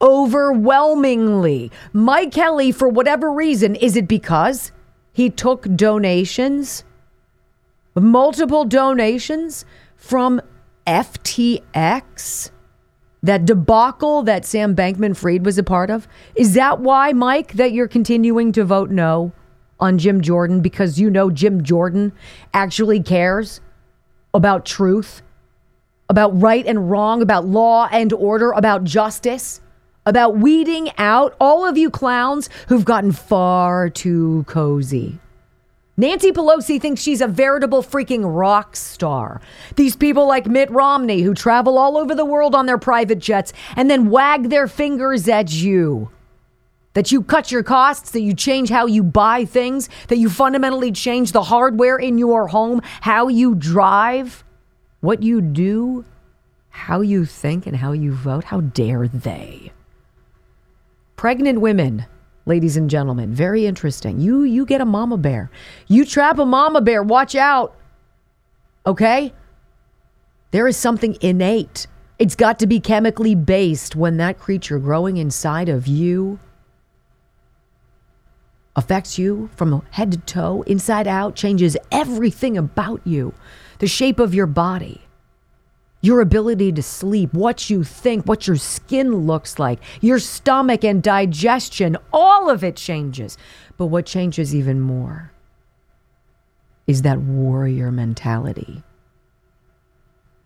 overwhelmingly. 0.00 1.70
Mike 1.92 2.32
Kelly, 2.32 2.72
for 2.72 2.88
whatever 2.88 3.32
reason, 3.32 3.74
is 3.74 3.96
it 3.96 4.08
because 4.08 4.72
he 5.12 5.30
took 5.30 5.62
donations, 5.74 6.84
multiple 7.94 8.64
donations 8.64 9.64
from 9.96 10.40
FTX? 10.86 12.50
That 13.22 13.44
debacle 13.44 14.22
that 14.22 14.44
Sam 14.44 14.76
Bankman 14.76 15.16
Fried 15.16 15.44
was 15.44 15.58
a 15.58 15.62
part 15.62 15.90
of? 15.90 16.06
Is 16.34 16.54
that 16.54 16.80
why, 16.80 17.12
Mike, 17.12 17.54
that 17.54 17.72
you're 17.72 17.88
continuing 17.88 18.52
to 18.52 18.64
vote 18.64 18.90
no 18.90 19.32
on 19.80 19.98
Jim 19.98 20.20
Jordan? 20.20 20.60
Because 20.60 21.00
you 21.00 21.10
know 21.10 21.30
Jim 21.30 21.64
Jordan 21.64 22.12
actually 22.54 23.02
cares 23.02 23.60
about 24.32 24.64
truth, 24.64 25.22
about 26.08 26.40
right 26.40 26.66
and 26.66 26.90
wrong, 26.90 27.22
about 27.22 27.46
law 27.46 27.88
and 27.90 28.12
order, 28.12 28.52
about 28.52 28.84
justice? 28.84 29.60
about 30.06 30.36
weeding 30.36 30.88
out 30.98 31.34
all 31.40 31.66
of 31.66 31.76
you 31.76 31.90
clowns 31.90 32.48
who've 32.68 32.84
gotten 32.84 33.12
far 33.12 33.90
too 33.90 34.44
cozy. 34.46 35.18
Nancy 35.98 36.30
Pelosi 36.30 36.78
thinks 36.78 37.00
she's 37.00 37.22
a 37.22 37.26
veritable 37.26 37.82
freaking 37.82 38.22
rock 38.24 38.76
star. 38.76 39.40
These 39.76 39.96
people 39.96 40.26
like 40.26 40.46
Mitt 40.46 40.70
Romney 40.70 41.22
who 41.22 41.32
travel 41.32 41.78
all 41.78 41.96
over 41.96 42.14
the 42.14 42.24
world 42.24 42.54
on 42.54 42.66
their 42.66 42.76
private 42.76 43.18
jets 43.18 43.54
and 43.76 43.90
then 43.90 44.10
wag 44.10 44.50
their 44.50 44.68
fingers 44.68 45.26
at 45.26 45.50
you. 45.50 46.10
That 46.92 47.12
you 47.12 47.22
cut 47.22 47.50
your 47.50 47.62
costs, 47.62 48.10
that 48.10 48.20
you 48.20 48.34
change 48.34 48.68
how 48.68 48.86
you 48.86 49.02
buy 49.02 49.46
things, 49.46 49.88
that 50.08 50.18
you 50.18 50.28
fundamentally 50.28 50.92
change 50.92 51.32
the 51.32 51.44
hardware 51.44 51.96
in 51.96 52.18
your 52.18 52.48
home, 52.48 52.82
how 53.00 53.28
you 53.28 53.54
drive, 53.54 54.44
what 55.00 55.22
you 55.22 55.40
do, 55.40 56.04
how 56.68 57.00
you 57.00 57.24
think, 57.24 57.66
and 57.66 57.76
how 57.76 57.92
you 57.92 58.12
vote. 58.12 58.44
How 58.44 58.60
dare 58.60 59.08
they? 59.08 59.72
Pregnant 61.16 61.60
women, 61.60 62.04
ladies 62.46 62.76
and 62.76 62.88
gentlemen, 62.88 63.34
very 63.34 63.66
interesting. 63.66 64.20
You 64.20 64.44
you 64.44 64.64
get 64.64 64.80
a 64.80 64.86
mama 64.86 65.18
bear. 65.18 65.50
You 65.88 66.06
trap 66.06 66.38
a 66.38 66.46
mama 66.46 66.80
bear, 66.80 67.02
watch 67.02 67.34
out. 67.34 67.76
Okay? 68.86 69.34
There 70.52 70.66
is 70.66 70.76
something 70.76 71.18
innate. 71.20 71.86
It's 72.18 72.36
got 72.36 72.60
to 72.60 72.66
be 72.66 72.80
chemically 72.80 73.34
based 73.34 73.94
when 73.94 74.16
that 74.16 74.38
creature 74.38 74.78
growing 74.78 75.18
inside 75.18 75.68
of 75.68 75.86
you 75.86 76.38
affects 78.74 79.18
you 79.18 79.50
from 79.56 79.82
head 79.90 80.12
to 80.12 80.18
toe, 80.18 80.62
inside 80.62 81.06
out, 81.06 81.34
changes 81.34 81.76
everything 81.90 82.56
about 82.56 83.00
you, 83.04 83.34
the 83.80 83.86
shape 83.86 84.18
of 84.18 84.34
your 84.34 84.46
body 84.46 85.05
your 86.00 86.20
ability 86.20 86.72
to 86.72 86.82
sleep, 86.82 87.32
what 87.32 87.68
you 87.70 87.82
think, 87.82 88.26
what 88.26 88.46
your 88.46 88.56
skin 88.56 89.26
looks 89.26 89.58
like, 89.58 89.80
your 90.00 90.18
stomach 90.18 90.84
and 90.84 91.02
digestion, 91.02 91.96
all 92.12 92.50
of 92.50 92.62
it 92.62 92.76
changes. 92.76 93.36
But 93.76 93.86
what 93.86 94.06
changes 94.06 94.54
even 94.54 94.80
more 94.80 95.32
is 96.86 97.02
that 97.02 97.20
warrior 97.20 97.90
mentality. 97.90 98.82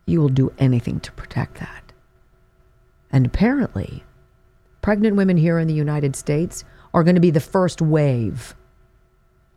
You 0.07 0.21
will 0.21 0.29
do 0.29 0.53
anything 0.59 1.01
to 1.01 1.13
protect 1.13 1.59
that. 1.61 1.93
And 3.13 3.27
apparently, 3.27 4.05
pregnant 4.83 5.17
women 5.17 5.37
here 5.37 5.59
in 5.59 5.69
the 5.69 5.75
United 5.75 6.17
States 6.17 6.65
are 6.95 7.05
going 7.05 7.17
to 7.17 7.21
be 7.21 7.31
the 7.31 7.41
first 7.41 7.83
wave 7.83 8.55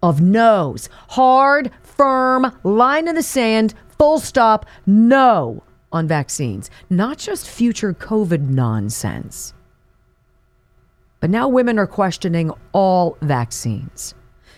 of 0.02 0.22
no's. 0.22 0.90
Hard, 1.10 1.72
firm, 1.82 2.52
line 2.64 3.08
in 3.08 3.16
the 3.16 3.24
sand, 3.24 3.74
full 3.98 4.20
stop, 4.20 4.66
no 4.86 5.64
on 5.94 6.08
vaccines, 6.08 6.70
not 6.90 7.18
just 7.18 7.50
future 7.50 7.94
COVID 7.94 8.50
nonsense. 8.50 9.54
But 11.20 11.30
now 11.30 11.48
women 11.48 11.80
are 11.80 11.88
questioning 11.88 12.52
all 12.74 13.18
vaccines. 13.22 14.14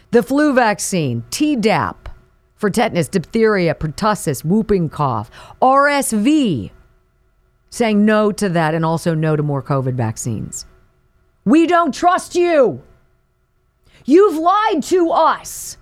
The 0.09 0.23
flu 0.23 0.53
vaccine, 0.53 1.23
Tdap, 1.29 2.07
for 2.55 2.69
tetanus, 2.69 3.09
diphtheria, 3.09 3.75
pertussis, 3.75 4.43
whooping 4.43 4.89
cough, 4.89 5.29
RSV, 5.61 6.71
saying 7.69 8.05
no 8.05 8.31
to 8.31 8.49
that 8.49 8.73
and 8.73 8.85
also 8.85 9.13
no 9.13 9.35
to 9.35 9.43
more 9.43 9.61
COVID 9.61 9.93
vaccines. 9.93 10.65
We 11.43 11.67
don't 11.67 11.93
trust 11.93 12.33
you. 12.33 12.81
You've 14.05 14.37
lied 14.37 14.81
to 14.83 15.11
us. 15.11 15.77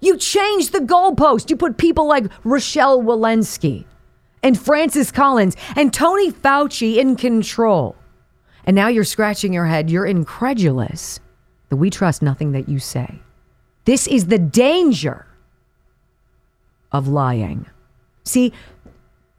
You 0.00 0.16
changed 0.16 0.72
the 0.72 0.80
goalpost. 0.80 1.50
You 1.50 1.56
put 1.56 1.76
people 1.76 2.06
like 2.06 2.24
Rochelle 2.44 3.02
Walensky 3.02 3.84
and 4.42 4.58
Francis 4.58 5.10
Collins 5.10 5.56
and 5.76 5.92
Tony 5.92 6.30
Fauci 6.30 6.96
in 6.96 7.16
control. 7.16 7.96
And 8.64 8.74
now 8.76 8.88
you're 8.88 9.04
scratching 9.04 9.52
your 9.52 9.66
head. 9.66 9.90
You're 9.90 10.06
incredulous 10.06 11.20
that 11.68 11.76
we 11.76 11.90
trust 11.90 12.22
nothing 12.22 12.52
that 12.52 12.68
you 12.68 12.78
say. 12.78 13.20
This 13.84 14.06
is 14.06 14.26
the 14.26 14.38
danger 14.38 15.26
of 16.92 17.08
lying. 17.08 17.66
See, 18.24 18.52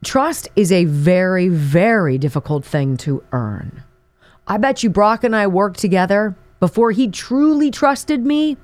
trust 0.04 0.48
is 0.56 0.72
a 0.72 0.84
very, 0.86 1.48
very 1.48 2.18
difficult 2.18 2.64
thing 2.64 2.96
to 2.98 3.22
earn. 3.32 3.82
I 4.46 4.56
bet 4.58 4.82
you 4.82 4.90
Brock 4.90 5.24
and 5.24 5.36
I 5.36 5.46
worked 5.46 5.78
together 5.78 6.36
before 6.58 6.90
he 6.90 7.08
truly 7.08 7.70
trusted 7.70 8.24
me 8.24 8.56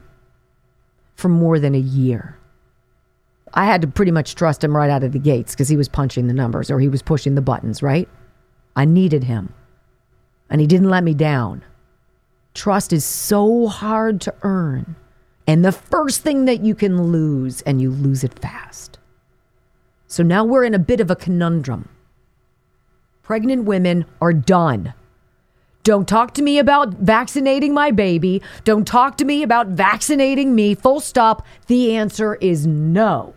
for 1.14 1.28
more 1.28 1.58
than 1.58 1.74
a 1.74 1.78
year. 1.78 2.37
I 3.58 3.64
had 3.64 3.82
to 3.82 3.88
pretty 3.88 4.12
much 4.12 4.36
trust 4.36 4.62
him 4.62 4.76
right 4.76 4.88
out 4.88 5.02
of 5.02 5.10
the 5.10 5.18
gates 5.18 5.52
because 5.52 5.68
he 5.68 5.76
was 5.76 5.88
punching 5.88 6.28
the 6.28 6.32
numbers 6.32 6.70
or 6.70 6.78
he 6.78 6.88
was 6.88 7.02
pushing 7.02 7.34
the 7.34 7.42
buttons, 7.42 7.82
right? 7.82 8.08
I 8.76 8.84
needed 8.84 9.24
him. 9.24 9.52
And 10.48 10.60
he 10.60 10.66
didn't 10.68 10.90
let 10.90 11.02
me 11.02 11.12
down. 11.12 11.64
Trust 12.54 12.92
is 12.92 13.04
so 13.04 13.66
hard 13.66 14.20
to 14.20 14.34
earn. 14.42 14.94
And 15.48 15.64
the 15.64 15.72
first 15.72 16.22
thing 16.22 16.44
that 16.44 16.60
you 16.60 16.76
can 16.76 17.10
lose, 17.10 17.60
and 17.62 17.82
you 17.82 17.90
lose 17.90 18.22
it 18.22 18.38
fast. 18.38 18.96
So 20.06 20.22
now 20.22 20.44
we're 20.44 20.62
in 20.62 20.74
a 20.74 20.78
bit 20.78 21.00
of 21.00 21.10
a 21.10 21.16
conundrum. 21.16 21.88
Pregnant 23.24 23.64
women 23.64 24.04
are 24.20 24.32
done. 24.32 24.94
Don't 25.82 26.06
talk 26.06 26.32
to 26.34 26.42
me 26.42 26.60
about 26.60 26.94
vaccinating 26.94 27.74
my 27.74 27.90
baby. 27.90 28.40
Don't 28.62 28.86
talk 28.86 29.16
to 29.16 29.24
me 29.24 29.42
about 29.42 29.66
vaccinating 29.66 30.54
me. 30.54 30.76
Full 30.76 31.00
stop. 31.00 31.44
The 31.66 31.96
answer 31.96 32.36
is 32.36 32.64
no. 32.64 33.34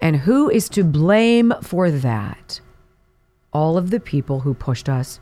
And 0.00 0.16
who 0.16 0.48
is 0.48 0.68
to 0.70 0.84
blame 0.84 1.52
for 1.62 1.90
that? 1.90 2.60
All 3.52 3.76
of 3.76 3.90
the 3.90 4.00
people 4.00 4.40
who 4.40 4.54
pushed 4.54 4.88
us 4.88 5.20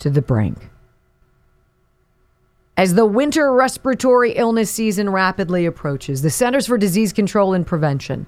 to 0.00 0.10
the 0.10 0.22
brink. 0.22 0.70
As 2.76 2.94
the 2.94 3.06
winter 3.06 3.52
respiratory 3.52 4.32
illness 4.32 4.70
season 4.70 5.08
rapidly 5.10 5.64
approaches, 5.64 6.22
the 6.22 6.30
Centers 6.30 6.66
for 6.66 6.76
Disease 6.76 7.12
Control 7.12 7.54
and 7.54 7.64
Prevention, 7.64 8.26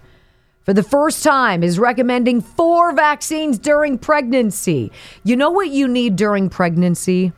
for 0.63 0.73
the 0.73 0.85
first 0.85 1.25
time, 1.25 1.65
is 1.65 1.79
recommending 1.79 2.41
four 2.41 2.93
vaccines 2.93 3.59
during 3.59 3.99
pregnancy. 3.99 4.93
You 5.25 5.37
know 5.37 5.51
what 5.51 5.71
you 5.71 5.89
need 5.89 6.17
during 6.17 6.49
pregnancy? 6.49 7.33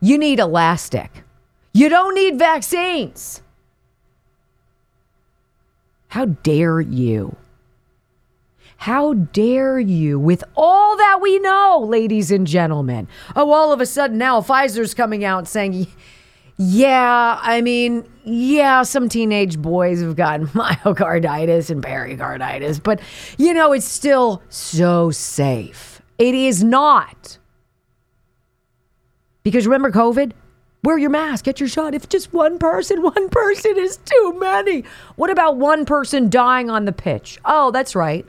You 0.00 0.16
need 0.18 0.38
elastic. 0.38 1.10
You 1.72 1.90
don't 1.90 2.14
need 2.14 2.38
vaccines. 2.38 3.42
How 6.16 6.24
dare 6.24 6.80
you? 6.80 7.36
How 8.78 9.12
dare 9.12 9.78
you, 9.78 10.18
with 10.18 10.44
all 10.56 10.96
that 10.96 11.18
we 11.20 11.38
know, 11.40 11.84
ladies 11.86 12.30
and 12.30 12.46
gentlemen? 12.46 13.06
Oh, 13.36 13.52
all 13.52 13.70
of 13.70 13.82
a 13.82 13.84
sudden 13.84 14.16
now 14.16 14.40
Pfizer's 14.40 14.94
coming 14.94 15.26
out 15.26 15.46
saying, 15.46 15.86
Yeah, 16.56 17.38
I 17.42 17.60
mean, 17.60 18.08
yeah, 18.24 18.82
some 18.84 19.10
teenage 19.10 19.58
boys 19.58 20.00
have 20.00 20.16
gotten 20.16 20.46
myocarditis 20.54 21.68
and 21.68 21.82
pericarditis, 21.82 22.78
but 22.78 22.98
you 23.36 23.52
know, 23.52 23.74
it's 23.74 23.84
still 23.84 24.42
so 24.48 25.10
safe. 25.10 26.00
It 26.16 26.34
is 26.34 26.64
not. 26.64 27.36
Because 29.42 29.66
remember 29.66 29.90
COVID? 29.90 30.32
Wear 30.86 30.98
your 30.98 31.10
mask, 31.10 31.46
get 31.46 31.58
your 31.58 31.68
shot. 31.68 31.96
If 31.96 32.08
just 32.08 32.32
one 32.32 32.60
person, 32.60 33.02
one 33.16 33.28
person 33.28 33.76
is 33.76 33.96
too 33.96 34.36
many. 34.38 34.84
What 35.16 35.30
about 35.30 35.56
one 35.56 35.84
person 35.84 36.30
dying 36.30 36.70
on 36.70 36.84
the 36.84 36.92
pitch? 36.92 37.40
Oh, 37.44 37.72
that's 37.72 37.96
right. 37.96 38.24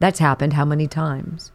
That's 0.00 0.18
happened 0.18 0.54
how 0.54 0.64
many 0.64 0.88
times? 0.88 1.52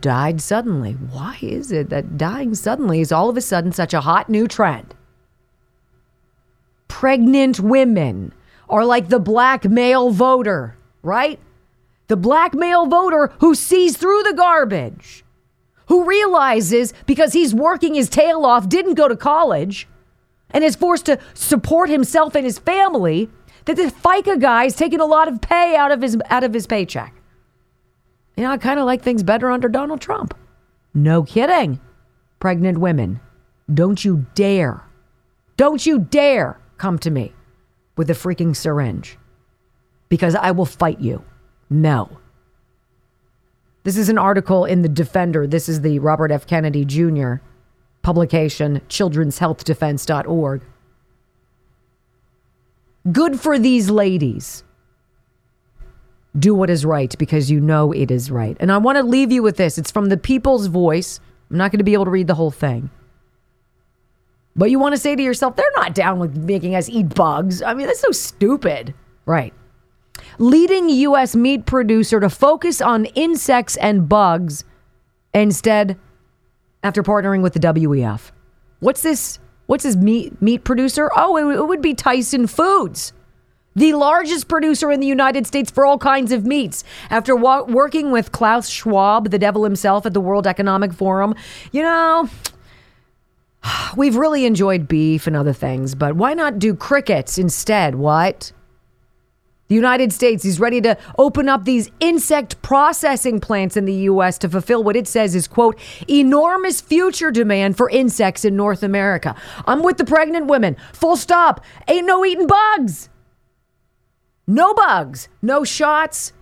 died 0.00 0.40
suddenly. 0.40 0.94
Why 0.94 1.38
is 1.40 1.70
it 1.70 1.88
that 1.90 2.18
dying 2.18 2.56
suddenly 2.56 3.00
is 3.00 3.12
all 3.12 3.28
of 3.28 3.36
a 3.36 3.40
sudden 3.40 3.70
such 3.70 3.94
a 3.94 4.00
hot 4.00 4.28
new 4.28 4.48
trend? 4.48 4.92
Pregnant 6.88 7.60
women 7.60 8.32
are 8.68 8.84
like 8.84 9.08
the 9.08 9.20
black 9.20 9.64
male 9.64 10.10
voter, 10.10 10.76
right? 11.02 11.38
The 12.08 12.16
black 12.16 12.54
male 12.54 12.86
voter 12.86 13.32
who 13.38 13.54
sees 13.54 13.96
through 13.96 14.24
the 14.24 14.34
garbage, 14.34 15.24
who 15.88 16.04
realizes 16.04 16.94
because 17.06 17.32
he's 17.32 17.54
working 17.54 17.94
his 17.94 18.08
tail 18.08 18.44
off, 18.44 18.68
didn't 18.68 18.94
go 18.94 19.08
to 19.08 19.16
college, 19.16 19.88
and 20.50 20.62
is 20.62 20.76
forced 20.76 21.06
to 21.06 21.18
support 21.34 21.90
himself 21.90 22.34
and 22.34 22.44
his 22.44 22.58
family, 22.58 23.28
that 23.64 23.76
the 23.76 23.84
FICA 23.84 24.40
guy 24.40 24.64
is 24.64 24.76
taking 24.76 25.00
a 25.00 25.06
lot 25.06 25.28
of 25.28 25.40
pay 25.40 25.76
out 25.76 25.90
of 25.90 26.00
his 26.00 26.16
out 26.30 26.44
of 26.44 26.54
his 26.54 26.66
paycheck. 26.66 27.14
You 28.36 28.44
know, 28.44 28.52
I 28.52 28.58
kind 28.58 28.78
of 28.78 28.86
like 28.86 29.02
things 29.02 29.22
better 29.22 29.50
under 29.50 29.68
Donald 29.68 30.00
Trump. 30.00 30.34
No 30.94 31.22
kidding. 31.22 31.80
Pregnant 32.40 32.78
women, 32.78 33.20
don't 33.72 34.04
you 34.04 34.26
dare, 34.34 34.84
don't 35.56 35.84
you 35.84 35.98
dare 35.98 36.60
come 36.76 36.98
to 37.00 37.10
me 37.10 37.32
with 37.96 38.08
a 38.10 38.14
freaking 38.14 38.54
syringe 38.54 39.18
because 40.08 40.36
I 40.36 40.52
will 40.52 40.66
fight 40.66 41.00
you. 41.00 41.24
No. 41.68 42.18
This 43.88 43.96
is 43.96 44.10
an 44.10 44.18
article 44.18 44.66
in 44.66 44.82
The 44.82 44.88
Defender. 44.90 45.46
This 45.46 45.66
is 45.66 45.80
the 45.80 45.98
Robert 45.98 46.30
F. 46.30 46.46
Kennedy 46.46 46.84
Jr. 46.84 47.36
publication, 48.02 48.82
children'shealthdefense.org. 48.90 50.60
Good 53.10 53.40
for 53.40 53.58
these 53.58 53.88
ladies 53.88 54.62
do 56.38 56.54
what 56.54 56.68
is 56.68 56.84
right 56.84 57.16
because 57.16 57.50
you 57.50 57.60
know 57.60 57.90
it 57.92 58.10
is 58.10 58.30
right. 58.30 58.58
And 58.60 58.70
I 58.70 58.76
want 58.76 58.96
to 58.96 59.02
leave 59.02 59.32
you 59.32 59.42
with 59.42 59.56
this. 59.56 59.78
It's 59.78 59.90
from 59.90 60.10
the 60.10 60.18
people's 60.18 60.66
voice. 60.66 61.18
I'm 61.50 61.56
not 61.56 61.72
going 61.72 61.78
to 61.78 61.84
be 61.84 61.94
able 61.94 62.04
to 62.04 62.10
read 62.10 62.26
the 62.26 62.34
whole 62.34 62.50
thing. 62.50 62.90
But 64.54 64.70
you 64.70 64.78
want 64.78 64.96
to 64.96 65.00
say 65.00 65.16
to 65.16 65.22
yourself, 65.22 65.56
they're 65.56 65.64
not 65.76 65.94
down 65.94 66.18
with 66.18 66.36
making 66.36 66.74
us 66.74 66.90
eat 66.90 67.14
bugs. 67.14 67.62
I 67.62 67.72
mean, 67.72 67.86
that's 67.86 68.00
so 68.00 68.10
stupid. 68.10 68.92
Right. 69.24 69.54
Leading 70.38 70.88
U.S. 70.88 71.34
meat 71.34 71.66
producer 71.66 72.20
to 72.20 72.30
focus 72.30 72.80
on 72.80 73.06
insects 73.06 73.76
and 73.76 74.08
bugs 74.08 74.64
instead 75.34 75.98
after 76.82 77.02
partnering 77.02 77.42
with 77.42 77.54
the 77.54 77.60
WEF. 77.60 78.30
What's 78.80 79.02
this? 79.02 79.38
What's 79.66 79.84
this 79.84 79.96
meat 79.96 80.40
meat 80.40 80.64
producer? 80.64 81.10
Oh, 81.16 81.36
it, 81.36 81.58
it 81.58 81.66
would 81.66 81.82
be 81.82 81.94
Tyson 81.94 82.46
Foods 82.46 83.12
the 83.78 83.92
largest 83.92 84.48
producer 84.48 84.90
in 84.90 85.00
the 85.00 85.06
United 85.06 85.46
States 85.46 85.70
for 85.70 85.86
all 85.86 85.98
kinds 85.98 86.32
of 86.32 86.44
meats. 86.44 86.84
After 87.10 87.36
wa- 87.36 87.62
working 87.62 88.10
with 88.10 88.32
Klaus 88.32 88.68
Schwab, 88.68 89.30
the 89.30 89.38
devil 89.38 89.64
himself, 89.64 90.04
at 90.04 90.14
the 90.14 90.20
World 90.20 90.46
Economic 90.46 90.92
Forum, 90.92 91.34
you 91.70 91.82
know, 91.82 92.28
we've 93.96 94.16
really 94.16 94.44
enjoyed 94.44 94.88
beef 94.88 95.26
and 95.26 95.36
other 95.36 95.52
things, 95.52 95.94
but 95.94 96.16
why 96.16 96.34
not 96.34 96.58
do 96.58 96.74
crickets 96.74 97.38
instead? 97.38 97.94
What? 97.94 98.52
The 99.68 99.74
United 99.74 100.12
States 100.12 100.44
is 100.44 100.58
ready 100.58 100.80
to 100.80 100.96
open 101.18 101.48
up 101.48 101.64
these 101.64 101.90
insect 102.00 102.60
processing 102.62 103.38
plants 103.38 103.76
in 103.76 103.84
the 103.84 103.94
U.S. 103.94 104.38
to 104.38 104.48
fulfill 104.48 104.82
what 104.82 104.96
it 104.96 105.06
says 105.06 105.34
is, 105.34 105.46
quote, 105.46 105.78
enormous 106.08 106.80
future 106.80 107.30
demand 107.30 107.76
for 107.76 107.90
insects 107.90 108.46
in 108.46 108.56
North 108.56 108.82
America. 108.82 109.36
I'm 109.66 109.82
with 109.82 109.98
the 109.98 110.06
pregnant 110.06 110.46
women. 110.46 110.76
Full 110.94 111.16
stop. 111.16 111.62
Ain't 111.86 112.06
no 112.06 112.24
eating 112.24 112.46
bugs. 112.46 113.10
No 114.46 114.72
bugs, 114.72 115.28
no 115.42 115.62
shots, 115.62 116.32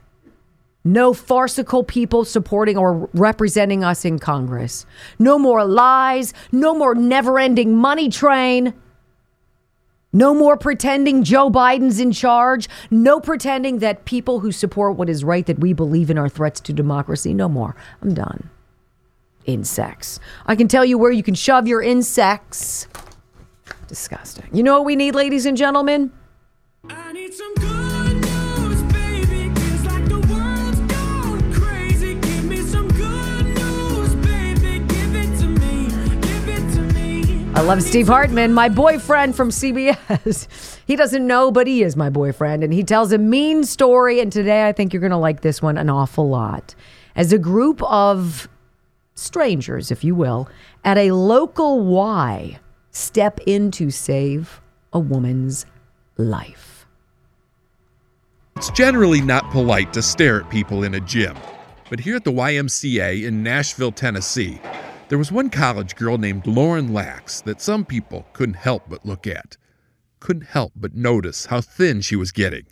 no 0.85 1.13
farcical 1.13 1.83
people 1.83 2.25
supporting 2.25 2.79
or 2.79 3.11
representing 3.13 3.83
us 3.83 4.05
in 4.05 4.21
Congress. 4.21 4.87
No 5.19 5.37
more 5.37 5.65
lies, 5.65 6.33
no 6.53 6.73
more 6.73 6.95
never 6.95 7.41
ending 7.41 7.77
money 7.77 8.09
train. 8.09 8.73
No 10.17 10.33
more 10.33 10.57
pretending 10.57 11.25
Joe 11.25 11.51
Biden's 11.51 12.01
in 12.01 12.11
charge. 12.11 12.71
No 12.91 13.21
pretending 13.21 13.81
that 13.81 14.07
people 14.07 14.41
who 14.41 14.51
support 14.51 14.97
what 14.97 15.11
is 15.11 15.23
right, 15.23 15.45
that 15.45 15.59
we 15.59 15.75
believe 15.75 16.09
in, 16.09 16.17
are 16.17 16.31
threats 16.31 16.59
to 16.61 16.73
democracy. 16.73 17.35
No 17.35 17.51
more. 17.51 17.77
I'm 18.01 18.15
done. 18.15 18.49
Insects. 19.45 20.19
I 20.47 20.57
can 20.57 20.69
tell 20.69 20.87
you 20.87 20.97
where 20.97 21.13
you 21.13 21.23
can 21.23 21.35
shove 21.35 21.69
your 21.69 21.83
insects. 21.83 22.89
Disgusting. 23.89 24.49
You 24.53 24.63
know 24.63 24.79
what 24.79 24.87
we 24.87 24.97
need, 24.97 25.15
ladies 25.15 25.45
and 25.45 25.55
gentlemen? 25.55 26.11
I 26.89 27.13
love 37.63 37.83
Steve 37.83 38.07
Hartman, 38.09 38.53
my 38.53 38.69
boyfriend 38.69 39.35
from 39.35 39.49
CBS. 39.49 40.79
he 40.87 40.95
doesn't 40.95 41.27
know, 41.27 41.51
but 41.51 41.67
he 41.67 41.83
is 41.83 41.97
my 41.97 42.11
boyfriend, 42.11 42.63
and 42.63 42.73
he 42.73 42.85
tells 42.85 43.13
a 43.13 43.19
mean 43.19 43.65
story. 43.65 44.21
And 44.21 44.31
today 44.31 44.69
I 44.69 44.73
think 44.73 44.93
you're 44.93 45.01
going 45.01 45.11
to 45.11 45.17
like 45.17 45.41
this 45.41 45.63
one 45.63 45.79
an 45.79 45.89
awful 45.89 46.29
lot. 46.29 46.75
As 47.15 47.33
a 47.33 47.39
group 47.39 47.83
of 47.85 48.47
strangers, 49.15 49.91
if 49.91 50.05
you 50.05 50.15
will, 50.15 50.51
at 50.85 50.99
a 50.99 51.13
local 51.13 51.81
Y 51.81 52.59
step 52.91 53.41
in 53.47 53.71
to 53.71 53.91
save 53.91 54.61
a 54.93 54.99
woman's 54.99 55.65
life. 56.19 56.87
It's 58.57 58.71
generally 58.71 59.21
not 59.21 59.51
polite 59.51 59.93
to 59.95 60.03
stare 60.03 60.43
at 60.43 60.51
people 60.51 60.83
in 60.83 60.95
a 60.95 61.01
gym, 61.01 61.37
but 61.89 62.01
here 62.01 62.17
at 62.17 62.25
the 62.25 62.33
YMCA 62.33 63.25
in 63.25 63.43
Nashville, 63.43 63.93
Tennessee, 63.93 64.61
there 65.09 65.19
was 65.19 65.31
one 65.31 65.51
college 65.51 65.95
girl 65.95 66.19
named 66.19 66.47
Lauren 66.47 66.93
Lax 66.93 67.41
that 67.43 67.61
some 67.61 67.85
people 67.85 68.27
couldn't 68.33 68.57
help 68.57 68.85
but 68.89 69.07
look 69.07 69.27
at, 69.27 69.57
couldn't 70.19 70.47
help 70.47 70.73
but 70.75 70.95
notice 70.95 71.47
how 71.47 71.61
thin 71.61 72.01
she 72.01 72.17
was 72.17 72.33
getting, 72.33 72.67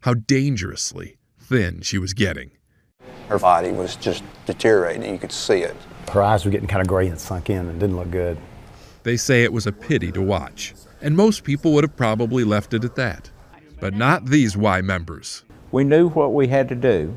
how 0.00 0.14
dangerously 0.14 1.16
thin 1.36 1.80
she 1.80 1.98
was 1.98 2.12
getting. 2.14 2.52
Her 3.28 3.40
body 3.40 3.72
was 3.72 3.96
just 3.96 4.22
deteriorating. 4.46 5.10
You 5.10 5.18
could 5.18 5.32
see 5.32 5.62
it. 5.62 5.74
Her 6.12 6.22
eyes 6.22 6.44
were 6.44 6.52
getting 6.52 6.68
kind 6.68 6.80
of 6.80 6.86
gray 6.86 7.08
and 7.08 7.18
sunk 7.18 7.50
in 7.50 7.68
and 7.68 7.80
didn't 7.80 7.96
look 7.96 8.10
good. 8.10 8.38
They 9.02 9.16
say 9.16 9.42
it 9.42 9.52
was 9.52 9.66
a 9.66 9.72
pity 9.72 10.12
to 10.12 10.22
watch, 10.22 10.74
and 11.02 11.16
most 11.16 11.42
people 11.42 11.72
would 11.72 11.84
have 11.84 11.96
probably 11.96 12.44
left 12.44 12.72
it 12.72 12.84
at 12.84 12.94
that. 12.94 13.30
But 13.80 13.94
not 13.94 14.26
these 14.26 14.56
Y 14.56 14.80
members. 14.80 15.42
We 15.72 15.82
knew 15.82 16.08
what 16.10 16.32
we 16.32 16.46
had 16.46 16.68
to 16.68 16.76
do, 16.76 17.16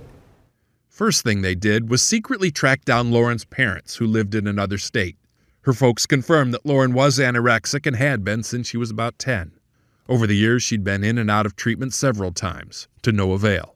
First 0.98 1.22
thing 1.24 1.44
they 1.44 1.54
did 1.54 1.92
was 1.92 2.02
secretly 2.02 2.50
track 2.50 2.84
down 2.84 3.12
Lauren's 3.12 3.46
parents, 3.46 3.98
who 3.98 4.08
lived 4.08 4.34
in 4.34 4.48
another 4.48 4.80
state. 4.80 5.16
Her 5.62 5.74
folks 5.74 6.08
confirmed 6.08 6.56
that 6.56 6.66
Lauren 6.66 6.92
was 6.92 7.20
anorexic 7.20 7.86
and 7.86 7.96
had 7.96 8.24
been 8.24 8.42
since 8.42 8.68
she 8.68 8.78
was 8.78 8.90
about 8.90 9.20
10. 9.20 9.52
Over 10.10 10.26
the 10.26 10.36
years, 10.36 10.64
she'd 10.64 10.84
been 10.84 11.04
in 11.04 11.20
and 11.20 11.30
out 11.30 11.46
of 11.46 11.56
treatment 11.56 11.94
several 11.94 12.32
times, 12.32 12.88
to 13.04 13.12
no 13.12 13.34
avail. 13.34 13.76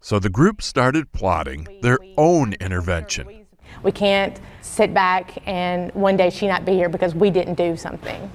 So 0.00 0.20
the 0.20 0.28
group 0.28 0.62
started 0.62 1.10
plotting 1.10 1.66
their 1.82 1.98
own 2.16 2.52
intervention. 2.60 3.44
We 3.82 3.90
can't 3.90 4.40
sit 4.60 4.94
back 4.94 5.42
and 5.48 5.92
one 5.96 6.16
day 6.16 6.30
she 6.30 6.46
not 6.46 6.64
be 6.64 6.74
here 6.74 6.88
because 6.88 7.12
we 7.12 7.30
didn't 7.30 7.54
do 7.54 7.76
something. 7.76 8.30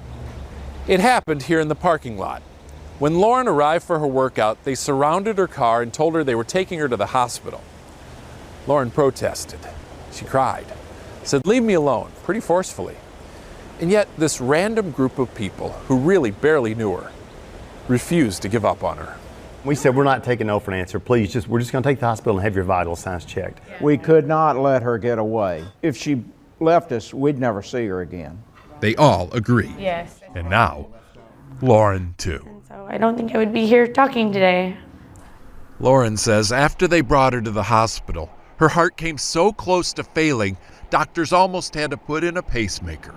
It 0.86 1.00
happened 1.00 1.44
here 1.44 1.62
in 1.62 1.70
the 1.70 1.76
parking 1.76 2.18
lot. 2.18 2.42
When 3.00 3.20
Lauren 3.20 3.48
arrived 3.48 3.86
for 3.86 4.00
her 4.00 4.08
workout, 4.08 4.66
they 4.66 4.76
surrounded 4.76 5.38
her 5.38 5.48
car 5.48 5.82
and 5.82 5.94
told 5.94 6.14
her 6.14 6.26
they 6.26 6.36
were 6.36 6.44
taking 6.44 6.80
her 6.80 6.90
to 6.90 6.98
the 6.98 7.06
hospital. 7.06 7.62
Lauren 8.68 8.92
protested. 8.92 9.60
She 10.12 10.26
cried, 10.26 10.66
said, 11.24 11.46
Leave 11.48 11.64
me 11.64 11.74
alone, 11.74 12.12
pretty 12.24 12.42
forcefully. 12.42 12.96
And 13.80 13.90
yet, 13.90 14.08
this 14.18 14.42
random 14.42 14.92
group 14.92 15.20
of 15.20 15.34
people 15.36 15.72
who 15.88 15.98
really 15.98 16.32
barely 16.32 16.76
knew 16.76 16.96
her 16.96 17.12
refused 17.88 18.42
to 18.42 18.50
give 18.50 18.66
up 18.66 18.84
on 18.84 18.98
her. 18.98 19.18
We 19.64 19.76
said, 19.76 19.96
We're 19.96 20.04
not 20.04 20.24
taking 20.24 20.48
no 20.48 20.60
for 20.60 20.72
an 20.72 20.80
answer. 20.80 21.00
Please, 21.00 21.32
just 21.32 21.48
we're 21.48 21.60
just 21.60 21.72
going 21.72 21.84
to 21.84 21.90
take 21.90 22.00
the 22.00 22.08
hospital 22.08 22.38
and 22.38 22.44
have 22.44 22.56
your 22.56 22.66
vital 22.66 22.96
signs 22.96 23.24
checked. 23.24 23.62
We 23.82 23.98
could 23.98 24.28
not 24.28 24.58
let 24.58 24.84
her 24.84 24.98
get 24.98 25.18
away. 25.18 25.64
If 25.82 25.96
she 25.96 26.24
left 26.60 26.92
us, 26.92 27.14
we'd 27.14 27.40
never 27.40 27.62
see 27.62 27.86
her 27.88 28.02
again. 28.02 28.44
They 28.80 28.96
all 28.96 29.32
agree. 29.32 29.74
Yes. 29.78 30.20
And 30.36 30.50
now, 30.50 30.88
Lauren 31.62 32.16
too. 32.18 32.62
So 32.68 32.88
I 32.90 32.98
don't 32.98 33.16
think 33.16 33.34
I 33.34 33.38
would 33.38 33.54
be 33.54 33.66
here 33.66 33.88
talking 33.88 34.32
today. 34.32 34.78
Lauren 35.80 36.18
says 36.18 36.52
after 36.52 36.88
they 36.88 37.02
brought 37.02 37.34
her 37.34 37.42
to 37.42 37.52
the 37.52 37.64
hospital, 37.64 38.32
Her 38.58 38.70
heart 38.70 38.98
came 38.98 39.18
so 39.18 39.52
close 39.54 39.94
to 39.94 40.04
failing, 40.04 40.58
doctors 40.90 41.32
almost 41.32 41.76
had 41.76 41.92
to 41.92 41.98
put 41.98 42.24
in 42.24 42.38
a 42.38 42.42
pacemaker. 42.42 43.14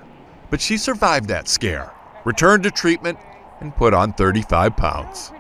But 0.51 0.61
she 0.61 0.77
survived 0.77 1.29
that 1.29 1.49
scare, 1.49 1.93
returned 2.25 2.65
to 2.65 2.71
treatment, 2.71 3.19
and 3.61 3.75
put 3.75 3.95
on 3.95 4.13
35 4.13 4.77
pounds. 4.77 5.33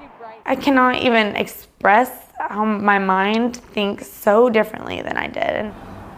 I 0.46 0.56
cannot 0.56 0.96
even 0.96 1.36
express 1.36 2.10
how 2.38 2.64
my 2.64 2.98
mind 2.98 3.56
thinks 3.56 4.10
so 4.10 4.48
differently 4.48 5.02
than 5.02 5.16
I 5.16 5.26
did. 5.26 5.70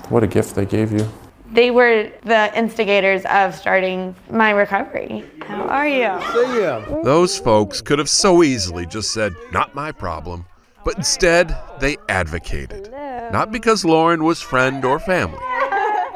What 0.09 0.23
a 0.23 0.29
gift 0.29 0.55
they 0.55 0.65
gave 0.65 0.93
you. 0.93 1.09
They 1.51 1.71
were 1.71 2.11
the 2.23 2.57
instigators 2.57 3.25
of 3.27 3.55
starting 3.55 4.15
my 4.31 4.51
recovery. 4.51 5.25
How 5.43 5.65
are 5.65 5.89
you? 5.89 6.09
See 6.33 6.63
ya. 6.63 7.03
Those 7.03 7.39
folks 7.39 7.83
could 7.83 7.99
have 7.99 8.09
so 8.09 8.43
easily 8.43 8.87
just 8.87 9.13
said, 9.13 9.35
Not 9.53 9.75
my 9.75 9.93
problem. 9.93 10.47
But 10.85 10.97
instead, 10.97 11.57
they 11.81 11.97
advocated. 12.09 12.91
Not 13.33 13.53
because 13.53 13.85
Lauren 13.85 14.25
was 14.25 14.41
friend 14.41 14.85
or 14.85 14.99
family, 14.99 15.39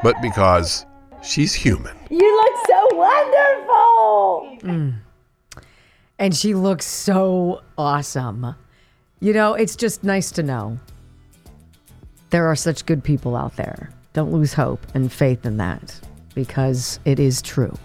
but 0.02 0.20
because 0.20 0.84
she's 1.22 1.54
human. 1.54 1.96
You 2.10 2.36
look 2.36 2.66
so 2.66 2.96
wonderful. 2.96 4.58
Mm. 4.62 4.94
And 6.18 6.36
she 6.36 6.54
looks 6.54 6.86
so 6.86 7.62
awesome. 7.78 8.54
You 9.20 9.32
know, 9.32 9.54
it's 9.54 9.76
just 9.76 10.04
nice 10.04 10.30
to 10.32 10.42
know 10.42 10.78
there 12.30 12.46
are 12.46 12.56
such 12.56 12.84
good 12.86 13.02
people 13.02 13.36
out 13.36 13.56
there. 13.56 13.90
Don't 14.12 14.32
lose 14.32 14.52
hope 14.52 14.86
and 14.94 15.12
faith 15.12 15.46
in 15.46 15.58
that 15.58 15.98
because 16.34 17.00
it 17.04 17.20
is 17.20 17.40
true. 17.40 17.76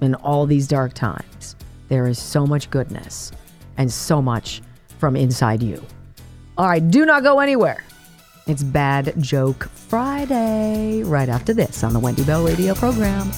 In 0.00 0.14
all 0.16 0.46
these 0.46 0.66
dark 0.66 0.94
times, 0.94 1.56
there 1.88 2.06
is 2.06 2.18
so 2.18 2.46
much 2.46 2.70
goodness 2.70 3.30
and 3.76 3.92
so 3.92 4.20
much 4.20 4.62
from 4.98 5.16
inside 5.16 5.62
you. 5.62 5.84
All 6.56 6.68
right, 6.68 6.88
do 6.88 7.04
not 7.04 7.24
go 7.24 7.40
anywhere. 7.40 7.82
It's 8.46 8.62
Bad 8.62 9.14
Joke 9.18 9.68
Friday 9.70 11.02
right 11.02 11.28
after 11.28 11.52
this 11.52 11.82
on 11.82 11.92
the 11.92 11.98
Wendy 11.98 12.22
Bell 12.22 12.44
radio 12.44 12.74
program. 12.74 13.32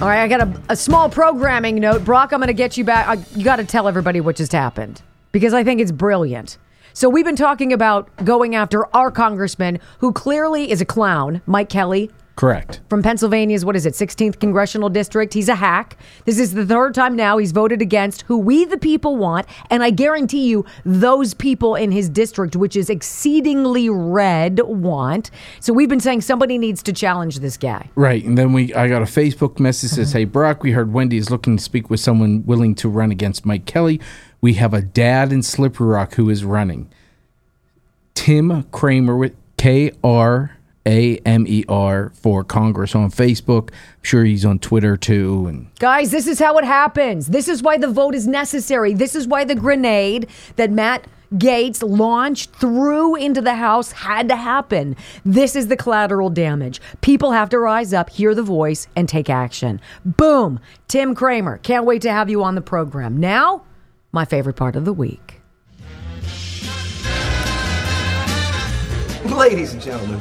All 0.00 0.06
right, 0.06 0.22
I 0.22 0.28
got 0.28 0.42
a, 0.42 0.62
a 0.68 0.76
small 0.76 1.08
programming 1.08 1.80
note. 1.80 2.04
Brock, 2.04 2.32
I'm 2.32 2.38
going 2.38 2.46
to 2.46 2.52
get 2.52 2.76
you 2.76 2.84
back. 2.84 3.08
I, 3.08 3.14
you 3.34 3.42
got 3.42 3.56
to 3.56 3.64
tell 3.64 3.88
everybody 3.88 4.20
what 4.20 4.36
just 4.36 4.52
happened 4.52 5.02
because 5.32 5.54
I 5.54 5.64
think 5.64 5.80
it's 5.80 5.90
brilliant. 5.90 6.56
So, 6.92 7.08
we've 7.08 7.24
been 7.24 7.34
talking 7.34 7.72
about 7.72 8.08
going 8.24 8.54
after 8.54 8.94
our 8.94 9.10
congressman 9.10 9.80
who 9.98 10.12
clearly 10.12 10.70
is 10.70 10.80
a 10.80 10.84
clown, 10.84 11.42
Mike 11.46 11.68
Kelly 11.68 12.12
Correct. 12.38 12.78
from 12.88 13.02
Pennsylvania's, 13.02 13.64
what 13.64 13.74
is 13.74 13.84
it, 13.84 13.94
16th 13.94 14.38
congressional 14.38 14.88
district. 14.88 15.34
He's 15.34 15.48
a 15.48 15.56
hack. 15.56 15.96
This 16.24 16.38
is 16.38 16.54
the 16.54 16.64
third 16.64 16.94
time 16.94 17.16
now 17.16 17.36
he's 17.38 17.50
voted 17.50 17.82
against 17.82 18.22
who 18.22 18.38
we, 18.38 18.64
the 18.64 18.78
people, 18.78 19.16
want. 19.16 19.44
And 19.70 19.82
I 19.82 19.90
guarantee 19.90 20.46
you, 20.46 20.64
those 20.84 21.34
people 21.34 21.74
in 21.74 21.90
his 21.90 22.08
district, 22.08 22.54
which 22.54 22.76
is 22.76 22.88
exceedingly 22.90 23.90
red, 23.90 24.60
want. 24.60 25.32
So 25.58 25.72
we've 25.72 25.88
been 25.88 25.98
saying 25.98 26.20
somebody 26.20 26.58
needs 26.58 26.80
to 26.84 26.92
challenge 26.92 27.40
this 27.40 27.56
guy. 27.56 27.90
Right. 27.96 28.24
And 28.24 28.38
then 28.38 28.52
we 28.52 28.72
I 28.72 28.86
got 28.86 29.02
a 29.02 29.06
Facebook 29.06 29.58
message 29.58 29.90
that 29.90 29.96
says, 29.96 30.12
Hey 30.12 30.24
Brock, 30.24 30.62
we 30.62 30.70
heard 30.70 30.92
Wendy 30.92 31.16
is 31.16 31.32
looking 31.32 31.56
to 31.56 31.62
speak 31.62 31.90
with 31.90 31.98
someone 31.98 32.46
willing 32.46 32.76
to 32.76 32.88
run 32.88 33.10
against 33.10 33.44
Mike 33.46 33.66
Kelly. 33.66 34.00
We 34.40 34.54
have 34.54 34.72
a 34.72 34.82
dad 34.82 35.32
in 35.32 35.42
Slippery 35.42 35.88
Rock 35.88 36.14
who 36.14 36.30
is 36.30 36.44
running. 36.44 36.88
Tim 38.14 38.62
Kramer 38.70 39.16
with 39.16 39.34
K 39.56 39.90
R 40.04 40.57
A 40.88 41.18
M 41.18 41.46
E 41.46 41.64
R 41.68 42.10
for 42.14 42.42
Congress 42.42 42.94
on 42.94 43.10
Facebook. 43.10 43.70
I'm 43.70 44.02
sure 44.02 44.24
he's 44.24 44.44
on 44.44 44.58
Twitter 44.58 44.96
too. 44.96 45.46
And 45.46 45.68
Guys, 45.78 46.10
this 46.10 46.26
is 46.26 46.38
how 46.38 46.56
it 46.58 46.64
happens. 46.64 47.28
This 47.28 47.46
is 47.46 47.62
why 47.62 47.76
the 47.76 47.88
vote 47.88 48.14
is 48.14 48.26
necessary. 48.26 48.94
This 48.94 49.14
is 49.14 49.28
why 49.28 49.44
the 49.44 49.54
grenade 49.54 50.28
that 50.56 50.70
Matt 50.70 51.06
Gaetz 51.34 51.82
launched 51.86 52.52
through 52.52 53.16
into 53.16 53.42
the 53.42 53.54
House 53.56 53.92
had 53.92 54.28
to 54.28 54.36
happen. 54.36 54.96
This 55.26 55.54
is 55.54 55.68
the 55.68 55.76
collateral 55.76 56.30
damage. 56.30 56.80
People 57.02 57.32
have 57.32 57.50
to 57.50 57.58
rise 57.58 57.92
up, 57.92 58.08
hear 58.08 58.34
the 58.34 58.42
voice, 58.42 58.88
and 58.96 59.06
take 59.08 59.28
action. 59.28 59.80
Boom. 60.06 60.58
Tim 60.88 61.14
Kramer, 61.14 61.58
can't 61.58 61.84
wait 61.84 62.00
to 62.02 62.10
have 62.10 62.30
you 62.30 62.42
on 62.42 62.54
the 62.54 62.62
program. 62.62 63.18
Now, 63.18 63.62
my 64.10 64.24
favorite 64.24 64.56
part 64.56 64.74
of 64.74 64.86
the 64.86 64.92
week. 64.94 65.42
Ladies 69.26 69.74
and 69.74 69.82
gentlemen, 69.82 70.20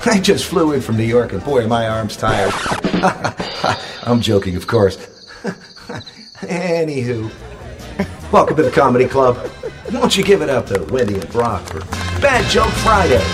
I 0.06 0.20
just 0.20 0.44
flew 0.44 0.72
in 0.72 0.80
from 0.80 0.96
New 0.96 1.04
York 1.04 1.32
and 1.32 1.42
boy, 1.42 1.66
my 1.66 1.88
arms 1.88 2.16
tired. 2.16 2.52
I'm 4.04 4.20
joking, 4.20 4.54
of 4.54 4.68
course. 4.68 4.96
Anywho, 6.42 7.32
welcome 8.30 8.56
to 8.56 8.62
the 8.62 8.70
Comedy 8.70 9.08
Club. 9.08 9.50
Won't 9.92 10.16
you 10.16 10.22
give 10.22 10.40
it 10.40 10.48
up 10.50 10.66
to 10.66 10.84
Wendy 10.90 11.14
and 11.14 11.28
Brock 11.30 11.66
for 11.66 11.80
Bad 12.20 12.48
Joke 12.48 12.70
Friday? 12.84 13.24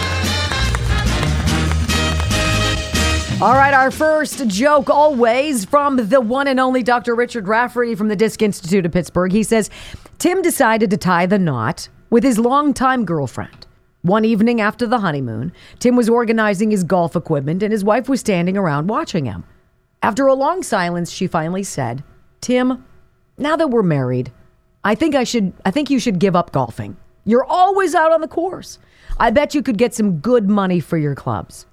All 3.43 3.53
right, 3.53 3.75
our 3.75 3.91
first 3.91 4.47
joke 4.47 4.89
always 4.89 5.67
from 5.67 5.97
the 5.97 6.21
one 6.21 6.47
and 6.49 6.59
only 6.59 6.83
Dr. 6.83 7.15
Richard 7.15 7.47
Rafferty 7.47 7.95
from 7.95 8.09
the 8.09 8.17
Disc 8.17 8.41
Institute 8.41 8.87
of 8.87 8.93
Pittsburgh. 8.93 9.33
He 9.33 9.43
says 9.43 9.69
Tim 10.19 10.41
decided 10.41 10.89
to 10.91 10.97
tie 10.97 11.27
the 11.27 11.39
knot 11.39 11.91
with 12.09 12.25
his 12.25 12.39
longtime 12.39 13.05
girlfriend. 13.05 13.64
One 14.05 14.27
evening 14.27 14.61
after 14.61 14.87
the 14.87 14.99
honeymoon, 14.99 15.51
Tim 15.79 15.97
was 15.97 16.11
organizing 16.11 16.71
his 16.71 16.85
golf 16.85 17.17
equipment 17.17 17.63
and 17.63 17.73
his 17.73 17.83
wife 17.83 18.07
was 18.07 18.21
standing 18.21 18.55
around 18.55 18.87
watching 18.87 19.25
him. 19.25 19.45
After 20.03 20.27
a 20.27 20.35
long 20.35 20.63
silence, 20.63 21.11
she 21.11 21.27
finally 21.27 21.63
said, 21.63 22.05
"Tim, 22.43 22.85
now 23.39 23.57
that 23.57 23.71
we're 23.71 23.83
married, 23.83 24.31
I 24.85 24.95
think 24.95 25.15
I 25.15 25.25
should 25.25 25.55
I 25.65 25.71
think 25.71 25.89
you 25.89 25.99
should 25.99 26.19
give 26.19 26.37
up 26.37 26.53
golfing. 26.53 26.99
You're 27.25 27.47
always 27.47 27.95
out 27.95 28.13
on 28.13 28.21
the 28.21 28.29
course. 28.29 28.79
I 29.19 29.31
bet 29.31 29.55
you 29.55 29.63
could 29.63 29.79
get 29.79 29.95
some 29.95 30.19
good 30.19 30.51
money 30.51 30.81
for 30.81 30.99
your 30.99 31.15
clubs." 31.15 31.65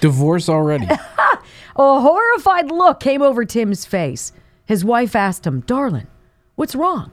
divorce 0.00 0.48
already. 0.48 0.86
A 1.76 2.00
horrified 2.00 2.70
look 2.70 3.00
came 3.00 3.22
over 3.22 3.44
Tim's 3.44 3.84
face. 3.84 4.32
His 4.66 4.84
wife 4.84 5.16
asked 5.16 5.46
him, 5.46 5.62
Darling, 5.62 6.06
what's 6.54 6.76
wrong? 6.76 7.10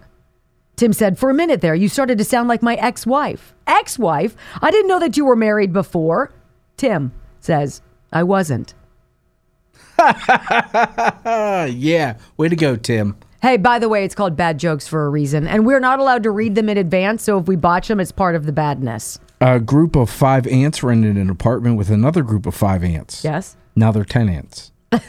Tim 0.79 0.93
said, 0.93 1.19
For 1.19 1.29
a 1.29 1.33
minute 1.33 1.59
there, 1.59 1.75
you 1.75 1.89
started 1.89 2.17
to 2.19 2.23
sound 2.23 2.47
like 2.47 2.63
my 2.63 2.75
ex 2.75 3.05
wife. 3.05 3.53
Ex 3.67 3.99
wife? 3.99 4.37
I 4.61 4.71
didn't 4.71 4.87
know 4.87 5.01
that 5.01 5.17
you 5.17 5.25
were 5.25 5.35
married 5.35 5.73
before. 5.73 6.31
Tim 6.77 7.11
says, 7.41 7.81
I 8.13 8.23
wasn't. 8.23 8.73
yeah. 9.99 12.17
Way 12.37 12.47
to 12.47 12.55
go, 12.55 12.77
Tim. 12.77 13.17
Hey, 13.41 13.57
by 13.57 13.77
the 13.77 13.89
way, 13.89 14.05
it's 14.05 14.15
called 14.15 14.37
bad 14.37 14.57
jokes 14.57 14.87
for 14.87 15.05
a 15.05 15.09
reason, 15.09 15.47
and 15.47 15.65
we're 15.65 15.81
not 15.81 15.99
allowed 15.99 16.23
to 16.23 16.31
read 16.31 16.55
them 16.55 16.69
in 16.69 16.77
advance, 16.77 17.23
so 17.23 17.37
if 17.37 17.45
we 17.45 17.57
botch 17.57 17.89
them, 17.89 17.99
it's 17.99 18.13
part 18.13 18.35
of 18.35 18.45
the 18.45 18.53
badness. 18.53 19.19
A 19.41 19.59
group 19.59 19.97
of 19.97 20.09
five 20.09 20.47
ants 20.47 20.81
rented 20.81 21.17
an 21.17 21.29
apartment 21.29 21.75
with 21.75 21.89
another 21.89 22.23
group 22.23 22.45
of 22.45 22.55
five 22.55 22.85
ants. 22.85 23.25
Yes? 23.25 23.57
Now 23.75 23.91
they're 23.91 24.05
10 24.05 24.29
ants. 24.29 24.71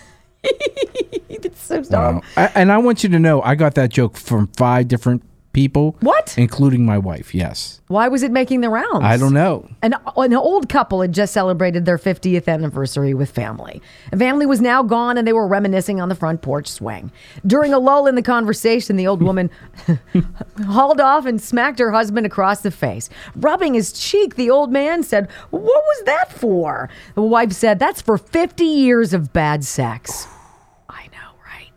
it's 0.42 1.62
so 1.62 1.85
dumb. 1.85 2.16
Wow. 2.16 2.22
I, 2.37 2.46
and 2.56 2.72
I 2.72 2.78
want 2.78 3.04
you 3.04 3.09
to 3.11 3.20
know, 3.20 3.40
I 3.42 3.54
got 3.54 3.76
that 3.76 3.90
joke 3.90 4.16
from 4.16 4.48
five 4.56 4.88
different 4.88 5.22
people. 5.52 5.96
What? 6.00 6.36
Including 6.38 6.84
my 6.84 6.98
wife, 6.98 7.34
yes. 7.34 7.80
Why 7.88 8.08
was 8.08 8.22
it 8.22 8.30
making 8.30 8.60
the 8.60 8.68
rounds? 8.68 9.02
I 9.02 9.16
don't 9.16 9.32
know. 9.32 9.68
An, 9.82 9.94
an 10.16 10.34
old 10.34 10.68
couple 10.68 11.00
had 11.00 11.12
just 11.12 11.32
celebrated 11.32 11.84
their 11.84 11.98
50th 11.98 12.46
anniversary 12.46 13.14
with 13.14 13.30
family. 13.30 13.82
The 14.10 14.16
family 14.18 14.46
was 14.46 14.60
now 14.60 14.82
gone 14.82 15.18
and 15.18 15.26
they 15.26 15.32
were 15.32 15.46
reminiscing 15.46 16.00
on 16.00 16.08
the 16.08 16.14
front 16.14 16.42
porch 16.42 16.68
swing. 16.68 17.10
During 17.46 17.72
a 17.72 17.78
lull 17.78 18.06
in 18.06 18.14
the 18.14 18.22
conversation, 18.22 18.96
the 18.96 19.06
old 19.06 19.22
woman 19.22 19.50
hauled 20.66 21.00
off 21.00 21.26
and 21.26 21.40
smacked 21.40 21.78
her 21.78 21.90
husband 21.90 22.26
across 22.26 22.60
the 22.60 22.70
face. 22.70 23.10
Rubbing 23.34 23.74
his 23.74 23.92
cheek, 23.92 24.36
the 24.36 24.50
old 24.50 24.70
man 24.70 25.02
said, 25.02 25.28
What 25.50 25.62
was 25.62 26.02
that 26.04 26.32
for? 26.32 26.88
The 27.14 27.22
wife 27.22 27.52
said, 27.52 27.78
That's 27.78 28.00
for 28.00 28.18
50 28.18 28.64
years 28.64 29.12
of 29.12 29.32
bad 29.32 29.64
sex. 29.64 30.28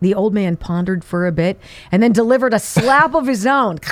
The 0.00 0.14
old 0.14 0.34
man 0.34 0.56
pondered 0.56 1.04
for 1.04 1.26
a 1.26 1.32
bit 1.32 1.58
and 1.92 2.02
then 2.02 2.12
delivered 2.12 2.54
a 2.54 2.58
slap 2.58 3.14
of 3.14 3.26
his 3.26 3.46
own. 3.46 3.78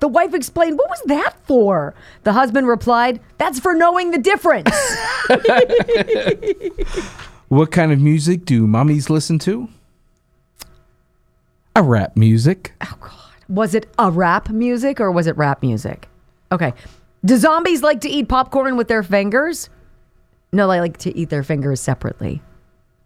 The 0.00 0.08
wife 0.08 0.34
explained, 0.34 0.78
What 0.78 0.90
was 0.90 1.02
that 1.06 1.34
for? 1.46 1.94
The 2.24 2.32
husband 2.32 2.66
replied, 2.68 3.20
That's 3.38 3.58
for 3.60 3.74
knowing 3.74 4.10
the 4.10 4.18
difference. 4.18 4.70
What 7.48 7.70
kind 7.70 7.92
of 7.92 8.00
music 8.00 8.44
do 8.44 8.66
mommies 8.66 9.08
listen 9.08 9.38
to? 9.40 9.68
A 11.76 11.82
rap 11.82 12.16
music. 12.16 12.72
Oh, 12.80 12.96
God. 13.00 13.12
Was 13.48 13.74
it 13.74 13.86
a 13.98 14.10
rap 14.10 14.50
music 14.50 15.00
or 15.00 15.12
was 15.12 15.28
it 15.28 15.36
rap 15.36 15.62
music? 15.62 16.08
Okay. 16.50 16.74
Do 17.24 17.36
zombies 17.36 17.82
like 17.82 18.00
to 18.00 18.08
eat 18.08 18.28
popcorn 18.28 18.76
with 18.76 18.88
their 18.88 19.04
fingers? 19.04 19.70
No, 20.52 20.66
they 20.68 20.80
like 20.80 20.96
to 20.98 21.16
eat 21.16 21.30
their 21.30 21.44
fingers 21.44 21.80
separately. 21.80 22.42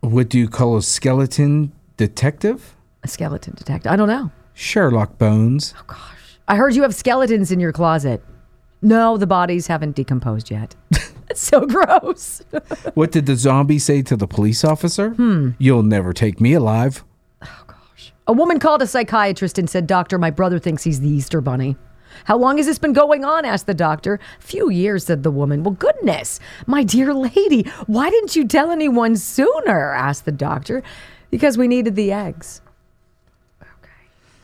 What 0.00 0.30
do 0.30 0.38
you 0.38 0.48
call 0.48 0.78
a 0.78 0.82
skeleton 0.82 1.72
detective? 2.01 2.76
A 3.03 3.09
skeleton 3.09 3.53
detective. 3.59 3.92
I 3.92 3.96
don't 3.96 4.09
know. 4.09 4.30
Sherlock 4.55 5.18
Bones. 5.18 5.74
Oh, 5.78 5.84
gosh. 5.86 6.38
I 6.48 6.57
heard 6.57 6.74
you 6.74 6.80
have 6.80 6.94
skeletons 6.94 7.53
in 7.53 7.61
your 7.61 7.72
closet. 7.72 8.24
No, 8.80 9.18
the 9.18 9.26
bodies 9.26 9.66
haven't 9.66 9.96
decomposed 9.96 10.51
yet. 10.51 10.74
That's 11.28 11.42
so 11.42 11.66
gross. 11.66 12.40
What 12.94 13.12
did 13.12 13.26
the 13.26 13.36
zombie 13.36 13.78
say 13.78 14.01
to 14.03 14.16
the 14.16 14.26
police 14.26 14.64
officer? 14.64 15.11
Hmm. 15.11 15.51
You'll 15.59 15.82
never 15.82 16.14
take 16.14 16.40
me 16.40 16.55
alive. 16.55 17.05
Oh, 17.42 17.64
gosh. 17.66 18.14
A 18.26 18.32
woman 18.32 18.59
called 18.59 18.80
a 18.80 18.86
psychiatrist 18.86 19.59
and 19.59 19.68
said, 19.68 19.86
Doctor, 19.86 20.16
my 20.16 20.30
brother 20.30 20.59
thinks 20.59 20.84
he's 20.84 21.01
the 21.01 21.09
Easter 21.09 21.42
Bunny. 21.42 21.76
How 22.24 22.38
long 22.38 22.57
has 22.57 22.66
this 22.66 22.78
been 22.78 22.94
going 22.94 23.24
on? 23.26 23.44
asked 23.44 23.66
the 23.66 23.74
doctor. 23.74 24.18
Few 24.40 24.70
years, 24.70 25.05
said 25.05 25.22
the 25.22 25.30
woman. 25.30 25.62
Well, 25.62 25.74
goodness, 25.74 26.40
my 26.66 26.82
dear 26.82 27.12
lady, 27.14 27.62
why 27.86 28.09
didn't 28.09 28.36
you 28.36 28.48
tell 28.48 28.70
anyone 28.70 29.16
sooner? 29.16 29.92
asked 29.92 30.24
the 30.24 30.32
doctor. 30.32 30.82
Because 31.31 31.57
we 31.57 31.68
needed 31.68 31.97
the 31.97 32.12
eggs. 32.12 32.61
Okay. 33.62 33.91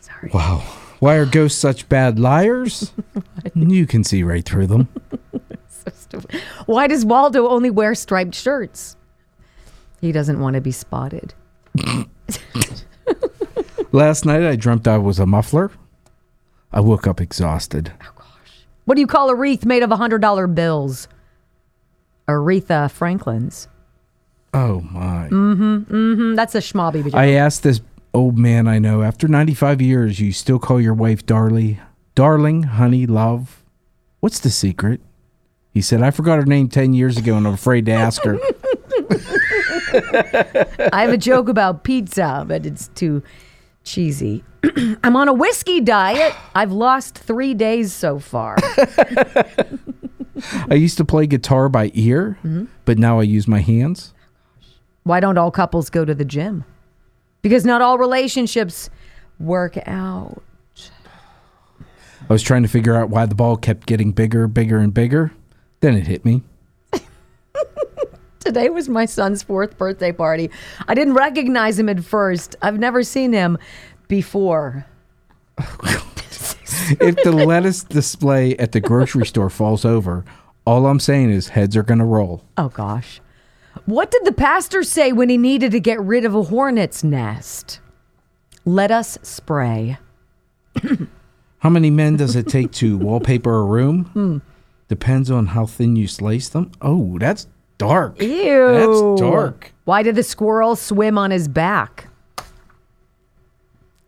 Sorry. 0.01 0.31
Wow. 0.33 0.63
Why 0.99 1.17
are 1.17 1.27
ghosts 1.27 1.59
such 1.59 1.89
bad 1.89 2.19
liars? 2.19 2.93
you 3.55 3.87
can 3.87 4.03
see 4.03 4.23
right 4.23 4.45
through 4.45 4.69
them. 4.69 4.89
Why 6.67 6.87
does 6.87 7.05
Waldo 7.05 7.49
only 7.49 7.71
wear 7.71 7.95
striped 7.95 8.35
shirts? 8.35 8.97
He 10.01 10.13
doesn't 10.13 10.41
want 10.41 10.55
to 10.55 10.61
be 10.61 10.73
spotted. 10.73 11.35
Last 13.93 14.25
night 14.25 14.43
I 14.43 14.57
dreamt 14.57 14.89
I 14.89 14.99
was 14.99 15.19
a 15.19 15.27
muffler. 15.27 15.71
I 16.73 16.81
woke 16.81 17.07
up 17.07 17.21
exhausted. 17.21 17.93
Oh 18.03 18.13
gosh. 18.17 18.67
What 18.85 18.95
do 18.95 19.01
you 19.01 19.07
call 19.07 19.31
a 19.31 19.35
wreath 19.35 19.65
made 19.65 19.83
of 19.83 19.91
$100 19.91 20.55
bills? 20.55 21.09
Aretha 22.29 22.91
Franklin's. 22.91 23.69
Oh 24.59 24.81
my. 24.91 25.29
Mm-hmm, 25.31 25.77
mm-hmm. 25.95 26.35
That's 26.35 26.55
a 26.55 26.61
schmobby. 26.61 27.13
I 27.15 27.33
asked 27.33 27.63
this 27.63 27.83
old 28.15 28.39
man 28.39 28.67
I 28.67 28.79
know, 28.79 29.03
after 29.03 29.29
95 29.29 29.83
years, 29.83 30.19
you 30.19 30.33
still 30.33 30.59
call 30.59 30.81
your 30.81 30.95
wife 30.95 31.27
darling, 31.27 31.79
darling, 32.15 32.63
honey, 32.63 33.07
love? 33.07 33.63
What's 34.21 34.41
the 34.41 34.49
secret? 34.49 35.03
He 35.75 35.83
said, 35.83 36.01
I 36.03 36.11
forgot 36.11 36.39
her 36.39 36.47
name 36.47 36.69
10 36.71 36.95
years 36.95 37.19
ago 37.19 37.37
and 37.37 37.47
I'm 37.47 37.53
afraid 37.53 37.85
to 37.85 37.93
ask 37.93 38.23
her. 38.25 38.39
I 40.93 41.03
have 41.03 41.11
a 41.13 41.19
joke 41.19 41.51
about 41.51 41.85
pizza, 41.85 42.45
but 42.49 42.65
it's 42.65 42.89
too 42.89 43.23
cheesy. 43.85 44.43
I'm 45.05 45.17
on 45.17 45.29
a 45.29 45.35
whiskey 45.35 45.81
diet. 45.83 46.35
I've 46.55 46.73
lost 46.73 47.19
three 47.19 47.53
days 47.53 47.93
so 47.93 48.19
far. 48.19 48.57
I 50.71 50.75
used 50.75 50.97
to 50.99 51.05
play 51.05 51.27
guitar 51.27 51.69
by 51.69 51.91
ear, 51.95 52.39
Mhm. 52.45 52.69
but 52.87 52.99
now 52.99 53.21
I 53.21 53.23
use 53.25 53.47
my 53.47 53.61
hands. 53.61 54.13
Why 55.07 55.21
don't 55.21 55.39
all 55.39 55.53
couples 55.53 55.89
go 55.89 56.05
to 56.05 56.17
the 56.17 56.25
gym? 56.25 56.65
Because 57.41 57.65
not 57.65 57.81
all 57.81 57.97
relationships 57.97 58.91
work 59.39 59.79
out. 59.87 60.43
I 62.29 62.33
was 62.33 62.43
trying 62.43 62.65
to 62.65 62.69
figure 62.69 62.97
out 62.97 63.09
why 63.09 63.25
the 63.27 63.37
ball 63.37 63.57
kept 63.57 63.87
getting 63.87 64.11
bigger, 64.11 64.49
bigger, 64.49 64.79
and 64.79 64.93
bigger. 64.93 65.31
Then 65.79 65.95
it 65.95 66.09
hit 66.09 66.25
me. 66.25 66.43
Today 68.41 68.69
was 68.69 68.89
my 68.89 69.05
son's 69.05 69.45
fourth 69.45 69.79
birthday 69.79 70.11
party. 70.11 70.51
I 70.89 70.97
didn't 70.97 71.15
recognize 71.15 71.79
him 71.79 71.89
at 71.89 72.03
first. 72.03 72.57
I've 72.61 72.81
never 72.81 73.05
seen 73.05 73.33
him 73.33 73.59
before. 74.09 74.87
if 75.59 77.15
the 77.23 77.31
lettuce 77.31 77.85
display 77.85 78.57
at 78.57 78.73
the 78.73 78.81
grocery 78.81 79.27
store 79.27 79.51
falls 79.51 79.85
over, 79.85 80.25
all 80.67 80.85
I'm 80.89 80.99
saying 80.99 81.31
is 81.31 81.51
heads 81.51 81.77
are 81.77 81.85
going 81.85 82.01
to 82.01 82.05
roll. 82.05 82.43
Oh, 82.57 82.71
gosh. 82.71 83.21
What 83.85 84.11
did 84.11 84.25
the 84.25 84.33
pastor 84.33 84.83
say 84.83 85.13
when 85.13 85.29
he 85.29 85.37
needed 85.37 85.73
to 85.73 85.81
get 85.81 86.01
rid 86.01 86.25
of 86.25 86.35
a 86.35 86.45
hornet's 86.45 87.05
nest? 87.05 87.81
Let 88.65 88.91
us 88.91 89.19
spray. 89.23 89.99
How 91.59 91.71
many 91.71 91.91
men 91.91 92.17
does 92.17 92.37
it 92.37 92.49
take 92.49 92.73
to 92.73 92.97
wallpaper 92.97 93.59
a 93.61 93.65
room? 93.65 94.05
Hmm. 94.07 94.39
Depends 94.89 95.31
on 95.31 95.47
how 95.47 95.67
thin 95.67 95.97
you 95.97 96.07
slice 96.07 96.49
them. 96.49 96.71
Oh, 96.81 97.19
that's 97.19 97.49
dark. 97.77 98.23
Ew. 98.23 98.73
That's 98.73 99.21
dark. 99.21 99.73
Why 99.85 100.05
did 100.05 100.15
the 100.15 100.23
squirrel 100.23 100.77
swim 100.77 101.19
on 101.19 101.33
his 101.33 101.49
back? 101.49 102.07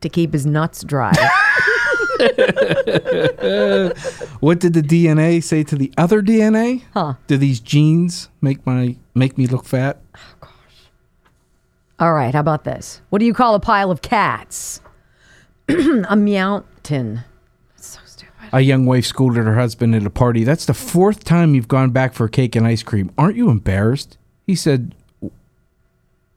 To 0.03 0.09
keep 0.09 0.33
his 0.33 0.47
nuts 0.47 0.85
dry. 0.85 1.13
what 4.41 4.59
did 4.59 4.75
the 4.75 4.83
DNA 4.83 5.43
say 5.43 5.63
to 5.63 5.77
the 5.77 5.93
other 5.97 6.21
DNA? 6.21 6.83
Huh. 6.93 7.15
Do 7.29 7.37
these 7.37 7.61
genes 7.61 8.29
make 8.41 8.67
my 8.67 8.97
make 9.15 9.39
me 9.39 9.47
look 9.47 9.65
fat? 9.65 10.01
Oh 10.17 10.35
gosh. 10.41 10.51
All 12.01 12.13
right, 12.13 12.35
how 12.35 12.41
about 12.41 12.65
this? 12.65 13.01
What 13.11 13.21
do 13.21 13.25
you 13.25 13.35
call 13.35 13.55
a 13.55 13.61
pile 13.61 13.93
of 13.93 14.03
cats? 14.03 14.81
a 15.69 16.17
mountain. 16.17 17.21
That's 17.77 17.89
so 17.89 18.01
stupid. 18.05 18.35
A 18.53 18.61
young 18.61 18.85
wife 18.85 19.07
scolded 19.07 19.45
her 19.45 19.55
husband 19.55 19.95
at 19.95 20.05
a 20.05 20.11
party. 20.11 20.43
That's 20.43 20.67
the 20.67 20.75
fourth 20.75 21.23
time 21.23 21.55
you've 21.55 21.69
gone 21.69 21.91
back 21.91 22.15
for 22.15 22.29
cake 22.29 22.57
and 22.57 22.67
ice 22.67 22.83
cream. 22.83 23.13
Aren't 23.17 23.37
you 23.37 23.51
embarrassed? 23.51 24.19
He 24.45 24.57
said, 24.57 24.97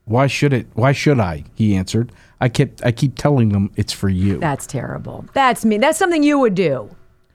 "Why 0.06 0.28
should 0.28 0.54
it? 0.54 0.68
Why 0.74 0.92
should 0.92 1.20
I?" 1.20 1.46
He 1.56 1.76
answered. 1.76 2.12
I 2.42 2.50
kept 2.50 2.84
I 2.84 2.92
keep 2.92 3.16
telling 3.16 3.50
them 3.50 3.72
it's 3.76 3.94
for 3.94 4.10
you. 4.10 4.40
That's 4.40 4.66
terrible. 4.66 5.26
That's 5.34 5.64
me. 5.64 5.78
That's 5.78 5.98
something 5.98 6.24
you 6.24 6.40
would 6.40 6.56
do. 6.56 6.90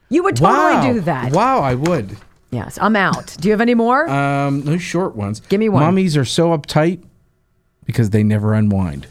You 0.09 0.25
would 0.25 0.37
totally 0.37 0.75
wow. 0.75 0.93
do 0.93 1.01
that. 1.01 1.33
Wow, 1.33 1.61
I 1.61 1.75
would. 1.75 2.17
Yes, 2.51 2.79
I'm 2.81 2.97
out. 2.97 3.37
Do 3.41 3.49
you 3.49 3.53
have 3.53 3.61
any 3.61 3.75
more? 3.75 4.09
Um, 4.09 4.65
no 4.65 4.79
short 4.79 5.17
ones. 5.17 5.41
Give 5.41 5.61
me 5.61 5.69
one. 5.69 5.83
Mummies 5.83 6.17
are 6.17 6.25
so 6.25 6.57
uptight 6.57 7.03
because 7.85 8.11
they 8.11 8.23
never 8.23 8.53
unwind. 8.53 9.07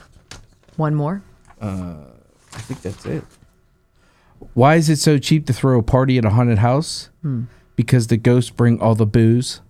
One 0.76 0.96
more. 0.96 1.24
Uh, 1.62 1.96
I 2.54 2.60
think 2.60 2.82
that's 2.82 3.06
it. 3.06 3.24
Why 4.54 4.76
is 4.76 4.90
it 4.90 5.00
so 5.00 5.18
cheap 5.18 5.48
to 5.48 5.54
throw 5.54 5.80
a 5.80 5.84
party 5.84 6.18
at 6.18 6.26
a 6.26 6.30
haunted 6.30 6.60
house? 6.60 7.10
Hmm. 7.22 7.44
Because 7.76 8.08
the 8.08 8.18
ghosts 8.18 8.52
bring 8.52 8.80
all 8.80 8.96
the 8.96 9.06
booze. 9.06 9.62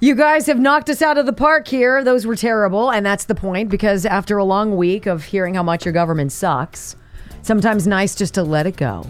You 0.00 0.14
guys 0.14 0.46
have 0.46 0.60
knocked 0.60 0.88
us 0.90 1.02
out 1.02 1.18
of 1.18 1.26
the 1.26 1.32
park 1.32 1.66
here. 1.66 2.04
Those 2.04 2.24
were 2.24 2.36
terrible. 2.36 2.92
And 2.92 3.04
that's 3.04 3.24
the 3.24 3.34
point 3.34 3.68
because 3.68 4.06
after 4.06 4.38
a 4.38 4.44
long 4.44 4.76
week 4.76 5.06
of 5.06 5.24
hearing 5.24 5.54
how 5.54 5.64
much 5.64 5.84
your 5.84 5.92
government 5.92 6.30
sucks, 6.30 6.94
sometimes 7.42 7.84
nice 7.84 8.14
just 8.14 8.34
to 8.34 8.44
let 8.44 8.66
it 8.68 8.76
go. 8.76 9.04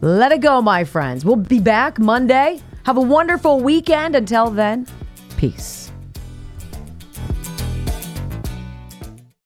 Let 0.00 0.32
it 0.32 0.40
go, 0.40 0.60
my 0.60 0.82
friends. 0.82 1.24
We'll 1.24 1.36
be 1.36 1.60
back 1.60 2.00
Monday. 2.00 2.60
Have 2.84 2.96
a 2.96 3.02
wonderful 3.02 3.60
weekend. 3.60 4.16
Until 4.16 4.50
then, 4.50 4.88
peace. 5.36 5.85